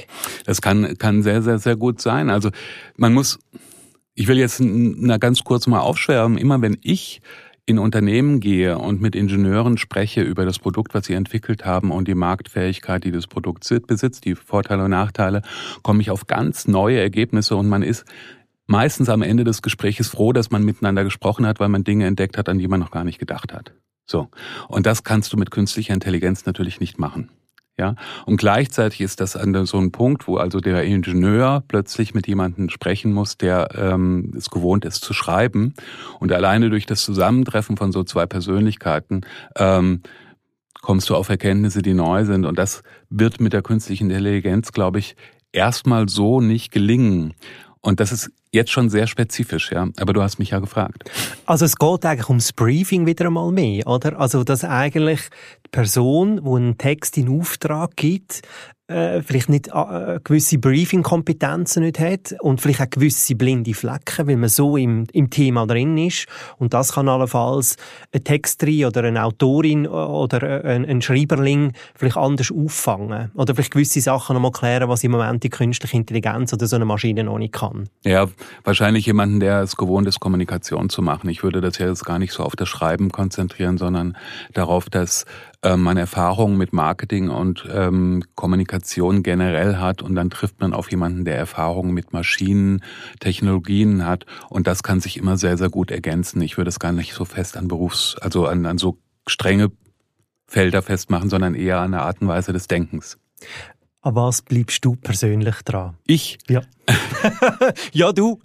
Das 0.44 0.62
kann, 0.62 0.96
kann 0.98 1.22
sehr, 1.22 1.42
sehr, 1.42 1.58
sehr 1.58 1.76
gut 1.76 2.00
sein. 2.00 2.30
Also 2.30 2.50
man 2.96 3.12
muss 3.12 3.38
ich 4.18 4.26
will 4.26 4.36
jetzt 4.36 4.60
na, 4.60 5.16
ganz 5.16 5.44
kurz 5.44 5.68
mal 5.68 5.78
aufschwärmen. 5.78 6.38
Immer 6.38 6.60
wenn 6.60 6.76
ich 6.82 7.22
in 7.66 7.78
Unternehmen 7.78 8.40
gehe 8.40 8.76
und 8.76 9.00
mit 9.00 9.14
Ingenieuren 9.14 9.78
spreche 9.78 10.22
über 10.22 10.44
das 10.44 10.58
Produkt, 10.58 10.92
was 10.92 11.06
sie 11.06 11.12
entwickelt 11.12 11.64
haben 11.64 11.92
und 11.92 12.08
die 12.08 12.16
Marktfähigkeit, 12.16 13.04
die 13.04 13.12
das 13.12 13.28
Produkt 13.28 13.68
besitzt, 13.86 14.24
die 14.24 14.34
Vorteile 14.34 14.84
und 14.84 14.90
Nachteile, 14.90 15.42
komme 15.82 16.00
ich 16.00 16.10
auf 16.10 16.26
ganz 16.26 16.66
neue 16.66 16.98
Ergebnisse 16.98 17.54
und 17.54 17.68
man 17.68 17.82
ist 17.82 18.06
meistens 18.66 19.08
am 19.08 19.22
Ende 19.22 19.44
des 19.44 19.62
Gesprächs 19.62 20.08
froh, 20.08 20.32
dass 20.32 20.50
man 20.50 20.64
miteinander 20.64 21.04
gesprochen 21.04 21.46
hat, 21.46 21.60
weil 21.60 21.68
man 21.68 21.84
Dinge 21.84 22.06
entdeckt 22.06 22.38
hat, 22.38 22.48
an 22.48 22.58
die 22.58 22.66
man 22.66 22.80
noch 22.80 22.90
gar 22.90 23.04
nicht 23.04 23.20
gedacht 23.20 23.52
hat. 23.52 23.72
So. 24.04 24.28
Und 24.66 24.86
das 24.86 25.04
kannst 25.04 25.32
du 25.32 25.36
mit 25.36 25.52
künstlicher 25.52 25.94
Intelligenz 25.94 26.44
natürlich 26.44 26.80
nicht 26.80 26.98
machen. 26.98 27.30
Ja, 27.78 27.94
und 28.26 28.38
gleichzeitig 28.38 29.00
ist 29.00 29.20
das 29.20 29.36
an 29.36 29.64
so 29.64 29.78
ein 29.78 29.92
Punkt, 29.92 30.26
wo 30.26 30.36
also 30.36 30.58
der 30.58 30.82
Ingenieur 30.82 31.62
plötzlich 31.68 32.12
mit 32.12 32.26
jemandem 32.26 32.70
sprechen 32.70 33.12
muss, 33.12 33.38
der 33.38 33.68
ähm, 33.76 34.32
es 34.36 34.50
gewohnt 34.50 34.84
ist 34.84 35.04
zu 35.04 35.14
schreiben. 35.14 35.74
Und 36.18 36.32
alleine 36.32 36.70
durch 36.70 36.86
das 36.86 37.04
Zusammentreffen 37.04 37.76
von 37.76 37.92
so 37.92 38.02
zwei 38.02 38.26
Persönlichkeiten 38.26 39.20
ähm, 39.56 40.02
kommst 40.82 41.08
du 41.08 41.14
auf 41.14 41.28
Erkenntnisse, 41.28 41.82
die 41.82 41.94
neu 41.94 42.24
sind. 42.24 42.46
Und 42.46 42.58
das 42.58 42.82
wird 43.10 43.40
mit 43.40 43.52
der 43.52 43.62
künstlichen 43.62 44.10
Intelligenz, 44.10 44.72
glaube 44.72 44.98
ich, 44.98 45.14
erstmal 45.52 46.08
so 46.08 46.40
nicht 46.40 46.72
gelingen. 46.72 47.34
Und 47.80 48.00
das 48.00 48.10
ist 48.10 48.30
jetzt 48.52 48.70
schon 48.70 48.90
sehr 48.90 49.06
spezifisch, 49.06 49.70
ja. 49.72 49.88
Aber 49.98 50.12
du 50.12 50.22
hast 50.22 50.38
mich 50.38 50.50
ja 50.50 50.58
gefragt. 50.58 51.10
Also 51.46 51.64
es 51.64 51.76
geht 51.76 52.04
eigentlich 52.04 52.28
ums 52.28 52.52
Briefing 52.52 53.06
wieder 53.06 53.26
einmal 53.26 53.52
mehr, 53.52 53.86
oder? 53.86 54.18
Also 54.18 54.44
dass 54.44 54.64
eigentlich 54.64 55.20
Person, 55.70 56.42
die 56.44 56.50
einen 56.50 56.78
Text 56.78 57.16
in 57.16 57.28
Auftrag 57.28 57.96
gibt, 57.96 58.42
äh, 58.88 59.20
vielleicht 59.22 59.50
nicht 59.50 59.68
äh, 59.68 60.18
gewisse 60.24 60.58
Briefing-Kompetenzen 60.58 61.82
nicht 61.82 62.00
hat 62.00 62.34
und 62.40 62.60
vielleicht 62.60 62.80
auch 62.80 62.90
gewisse 62.90 63.34
blinde 63.34 63.74
Flecken, 63.74 64.26
weil 64.26 64.36
man 64.36 64.48
so 64.48 64.76
im, 64.78 65.06
im 65.12 65.28
Thema 65.28 65.66
drin 65.66 65.98
ist. 65.98 66.26
Und 66.56 66.72
das 66.72 66.92
kann 66.92 67.08
allenfalls 67.08 67.76
eine 68.12 68.24
Texterin 68.24 68.86
oder 68.86 69.04
eine 69.04 69.24
Autorin 69.24 69.86
oder 69.86 70.64
ein, 70.64 70.86
ein 70.86 71.02
Schreiberling 71.02 71.74
vielleicht 71.94 72.16
anders 72.16 72.50
auffangen. 72.50 73.30
Oder 73.34 73.54
vielleicht 73.54 73.72
gewisse 73.72 74.00
Sachen 74.00 74.34
nochmal 74.34 74.52
klären, 74.52 74.88
was 74.88 75.04
im 75.04 75.10
Moment 75.10 75.42
die 75.42 75.50
künstliche 75.50 75.96
Intelligenz 75.96 76.54
oder 76.54 76.66
so 76.66 76.76
eine 76.76 76.86
Maschine 76.86 77.24
noch 77.24 77.38
nicht 77.38 77.52
kann. 77.52 77.90
Ja, 78.04 78.26
wahrscheinlich 78.64 79.04
jemanden, 79.04 79.40
der 79.40 79.60
es 79.60 79.76
gewohnt 79.76 80.08
ist, 80.08 80.18
Kommunikation 80.18 80.88
zu 80.88 81.02
machen. 81.02 81.28
Ich 81.28 81.42
würde 81.42 81.60
das 81.60 81.76
jetzt 81.76 82.06
gar 82.06 82.18
nicht 82.18 82.32
so 82.32 82.42
auf 82.42 82.56
das 82.56 82.70
Schreiben 82.70 83.10
konzentrieren, 83.10 83.76
sondern 83.76 84.16
darauf, 84.54 84.88
dass 84.88 85.26
äh, 85.57 85.57
man 85.64 85.96
Erfahrungen 85.96 86.56
mit 86.56 86.72
Marketing 86.72 87.30
und 87.30 87.68
ähm, 87.72 88.22
Kommunikation 88.34 89.22
generell 89.22 89.76
hat 89.76 90.02
und 90.02 90.14
dann 90.14 90.30
trifft 90.30 90.60
man 90.60 90.72
auf 90.72 90.90
jemanden, 90.90 91.24
der 91.24 91.36
Erfahrungen 91.36 91.92
mit 91.92 92.12
Maschinen, 92.12 92.82
Technologien 93.18 94.06
hat 94.06 94.24
und 94.48 94.66
das 94.66 94.82
kann 94.82 95.00
sich 95.00 95.16
immer 95.16 95.36
sehr, 95.36 95.56
sehr 95.56 95.68
gut 95.68 95.90
ergänzen. 95.90 96.40
Ich 96.42 96.56
würde 96.56 96.68
es 96.68 96.78
gar 96.78 96.92
nicht 96.92 97.14
so 97.14 97.24
fest 97.24 97.56
an 97.56 97.66
Berufs-, 97.66 98.16
also 98.20 98.46
an, 98.46 98.66
an 98.66 98.78
so 98.78 98.98
strenge 99.26 99.72
Felder 100.46 100.80
festmachen, 100.82 101.28
sondern 101.28 101.54
eher 101.54 101.80
an 101.80 101.92
der 101.92 102.02
Art 102.02 102.20
und 102.20 102.28
Weise 102.28 102.52
des 102.52 102.68
Denkens. 102.68 103.18
An 104.00 104.14
was 104.14 104.42
bleibst 104.42 104.84
du 104.84 104.94
persönlich 104.94 105.56
dran? 105.62 105.96
Ich? 106.06 106.38
Ja. 106.48 106.62
ja, 107.92 108.12
du. 108.12 108.40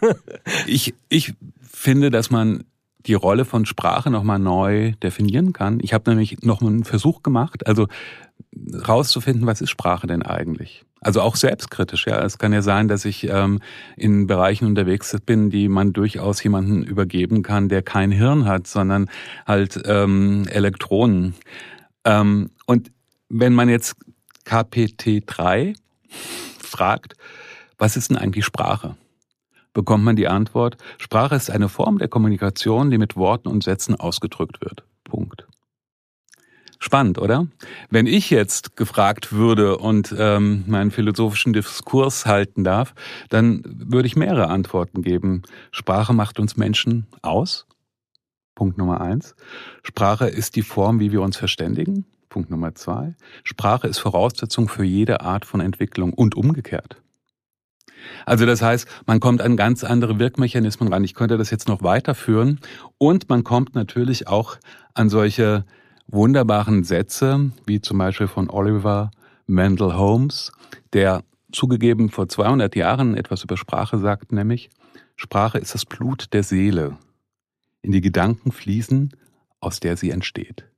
ich, 0.66 0.94
ich 1.08 1.34
finde, 1.60 2.10
dass 2.10 2.30
man 2.30 2.64
die 3.06 3.14
Rolle 3.14 3.44
von 3.44 3.66
Sprache 3.66 4.10
nochmal 4.10 4.38
neu 4.38 4.92
definieren 5.02 5.52
kann. 5.52 5.78
Ich 5.82 5.92
habe 5.92 6.10
nämlich 6.10 6.42
noch 6.42 6.60
einen 6.60 6.84
Versuch 6.84 7.22
gemacht, 7.22 7.66
also 7.66 7.88
rauszufinden, 8.86 9.46
was 9.46 9.60
ist 9.60 9.70
Sprache 9.70 10.06
denn 10.06 10.22
eigentlich? 10.22 10.84
Also 11.00 11.20
auch 11.20 11.34
selbstkritisch, 11.34 12.06
ja. 12.06 12.22
Es 12.22 12.38
kann 12.38 12.52
ja 12.52 12.62
sein, 12.62 12.86
dass 12.86 13.04
ich 13.04 13.28
ähm, 13.28 13.58
in 13.96 14.28
Bereichen 14.28 14.66
unterwegs 14.66 15.16
bin, 15.26 15.50
die 15.50 15.68
man 15.68 15.92
durchaus 15.92 16.42
jemanden 16.42 16.84
übergeben 16.84 17.42
kann, 17.42 17.68
der 17.68 17.82
kein 17.82 18.12
Hirn 18.12 18.44
hat, 18.44 18.68
sondern 18.68 19.10
halt 19.46 19.82
ähm, 19.84 20.46
Elektronen. 20.48 21.34
Ähm, 22.04 22.50
und 22.66 22.92
wenn 23.28 23.52
man 23.52 23.68
jetzt 23.68 23.96
KPT3 24.46 25.74
fragt, 26.60 27.14
was 27.78 27.96
ist 27.96 28.10
denn 28.10 28.16
eigentlich 28.16 28.44
Sprache? 28.44 28.96
Bekommt 29.72 30.04
man 30.04 30.16
die 30.16 30.28
Antwort, 30.28 30.76
Sprache 30.98 31.34
ist 31.34 31.50
eine 31.50 31.68
Form 31.68 31.98
der 31.98 32.08
Kommunikation, 32.08 32.90
die 32.90 32.98
mit 32.98 33.16
Worten 33.16 33.48
und 33.48 33.62
Sätzen 33.62 33.98
ausgedrückt 33.98 34.60
wird. 34.60 34.84
Punkt. 35.04 35.46
Spannend, 36.78 37.18
oder? 37.18 37.46
Wenn 37.90 38.06
ich 38.06 38.30
jetzt 38.30 38.76
gefragt 38.76 39.32
würde 39.32 39.78
und 39.78 40.12
ähm, 40.18 40.64
meinen 40.66 40.90
philosophischen 40.90 41.52
Diskurs 41.52 42.26
halten 42.26 42.64
darf, 42.64 42.94
dann 43.28 43.62
würde 43.64 44.08
ich 44.08 44.16
mehrere 44.16 44.48
Antworten 44.48 45.02
geben. 45.02 45.42
Sprache 45.70 46.12
macht 46.12 46.40
uns 46.40 46.56
Menschen 46.56 47.06
aus. 47.22 47.66
Punkt 48.56 48.78
Nummer 48.78 49.00
eins. 49.00 49.36
Sprache 49.84 50.26
ist 50.26 50.56
die 50.56 50.62
Form, 50.62 50.98
wie 50.98 51.12
wir 51.12 51.22
uns 51.22 51.36
verständigen. 51.36 52.04
Punkt 52.28 52.50
Nummer 52.50 52.74
zwei. 52.74 53.14
Sprache 53.44 53.86
ist 53.86 53.98
Voraussetzung 53.98 54.68
für 54.68 54.84
jede 54.84 55.20
Art 55.20 55.44
von 55.44 55.60
Entwicklung 55.60 56.12
und 56.12 56.34
umgekehrt. 56.34 57.00
Also 58.26 58.46
das 58.46 58.62
heißt, 58.62 58.86
man 59.06 59.20
kommt 59.20 59.40
an 59.40 59.56
ganz 59.56 59.84
andere 59.84 60.18
Wirkmechanismen 60.18 60.92
ran. 60.92 61.04
Ich 61.04 61.14
könnte 61.14 61.38
das 61.38 61.50
jetzt 61.50 61.68
noch 61.68 61.82
weiterführen. 61.82 62.60
Und 62.98 63.28
man 63.28 63.44
kommt 63.44 63.74
natürlich 63.74 64.28
auch 64.28 64.56
an 64.94 65.08
solche 65.08 65.64
wunderbaren 66.06 66.84
Sätze, 66.84 67.50
wie 67.66 67.80
zum 67.80 67.98
Beispiel 67.98 68.26
von 68.28 68.50
Oliver 68.50 69.10
Mendel 69.46 69.96
Holmes, 69.96 70.52
der 70.92 71.22
zugegeben 71.52 72.08
vor 72.10 72.28
200 72.28 72.74
Jahren 72.76 73.16
etwas 73.16 73.44
über 73.44 73.56
Sprache 73.56 73.98
sagt, 73.98 74.32
nämlich, 74.32 74.70
Sprache 75.16 75.58
ist 75.58 75.74
das 75.74 75.84
Blut 75.84 76.32
der 76.32 76.42
Seele, 76.42 76.96
in 77.82 77.92
die 77.92 78.00
Gedanken 78.00 78.52
fließen, 78.52 79.14
aus 79.60 79.80
der 79.80 79.96
sie 79.96 80.10
entsteht. 80.10 80.71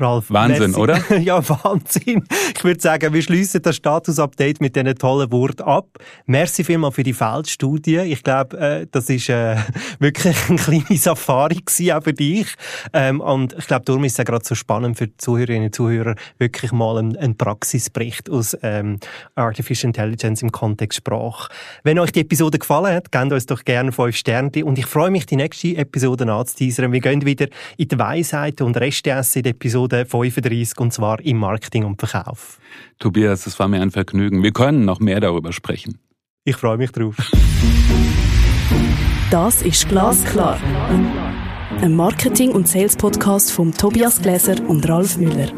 Ralf, 0.00 0.30
Wahnsinn, 0.30 0.70
merci. 0.70 0.80
oder? 0.80 1.16
ja, 1.18 1.48
Wahnsinn. 1.48 2.22
Ich 2.56 2.62
würde 2.62 2.80
sagen, 2.80 3.12
wir 3.12 3.22
schließen 3.22 3.60
das 3.62 3.76
Status-Update 3.76 4.60
mit 4.60 4.76
diesen 4.76 4.94
tollen 4.94 5.32
Worten 5.32 5.62
ab. 5.62 5.86
Merci 6.26 6.62
vielmals 6.62 6.94
für 6.94 7.02
die 7.02 7.12
Feldstudie. 7.12 7.98
Ich 7.98 8.22
glaube, 8.22 8.56
äh, 8.58 8.86
das 8.90 9.10
ist 9.10 9.28
äh, 9.28 9.56
wirklich 9.98 10.36
eine 10.48 10.58
kleine 10.58 10.98
Safari 10.98 11.56
gewesen, 11.56 11.92
auch 11.92 12.04
für 12.04 12.12
dich. 12.12 12.46
Ähm, 12.92 13.20
und 13.20 13.54
ich 13.58 13.66
glaube, 13.66 13.84
darum 13.86 14.04
ist 14.04 14.12
es 14.12 14.18
ja 14.18 14.24
gerade 14.24 14.44
so 14.44 14.54
spannend 14.54 14.98
für 14.98 15.08
die 15.08 15.16
Zuhörerinnen 15.16 15.64
und 15.64 15.74
Zuhörer, 15.74 16.14
wirklich 16.38 16.70
mal 16.70 16.98
einen, 16.98 17.16
einen 17.16 17.36
Praxisbericht 17.36 18.30
aus 18.30 18.56
ähm, 18.62 19.00
Artificial 19.34 19.88
Intelligence 19.88 20.42
im 20.42 20.52
Kontext 20.52 20.98
Sprache. 20.98 21.50
Wenn 21.82 21.98
euch 21.98 22.12
die 22.12 22.20
Episode 22.20 22.58
gefallen 22.58 22.94
hat, 22.94 23.10
gebt 23.10 23.32
uns 23.32 23.46
doch 23.46 23.64
gerne 23.64 23.90
fünf 23.90 24.16
Sterne. 24.16 24.64
Und 24.64 24.78
ich 24.78 24.86
freue 24.86 25.10
mich, 25.10 25.26
die 25.26 25.36
nächste 25.36 25.76
Episode 25.76 26.30
anzuteasern. 26.32 26.92
Wir 26.92 27.00
gehen 27.00 27.24
wieder 27.24 27.48
in 27.76 27.88
die 27.88 27.98
Weisheit 27.98 28.60
und 28.60 28.76
Reste 28.76 29.10
essen 29.10 29.38
in 29.38 29.42
der 29.42 29.52
Episode 29.52 29.87
35 29.88 30.78
und 30.78 30.92
zwar 30.92 31.20
im 31.20 31.38
Marketing 31.38 31.84
und 31.84 32.00
Verkauf. 32.00 32.58
Tobias, 32.98 33.46
es 33.46 33.58
war 33.58 33.68
mir 33.68 33.80
ein 33.80 33.90
Vergnügen. 33.90 34.42
Wir 34.42 34.52
können 34.52 34.84
noch 34.84 35.00
mehr 35.00 35.20
darüber 35.20 35.52
sprechen. 35.52 35.98
Ich 36.44 36.56
freue 36.56 36.78
mich 36.78 36.92
drauf. 36.92 37.16
Das 39.30 39.62
ist 39.62 39.88
Glasklar. 39.88 40.58
Ein 41.80 41.94
Marketing- 41.94 42.52
und 42.52 42.66
Sales-Podcast 42.66 43.52
von 43.52 43.72
Tobias 43.74 44.22
Gläser 44.22 44.56
und 44.66 44.88
Ralf 44.88 45.18
Müller. 45.18 45.52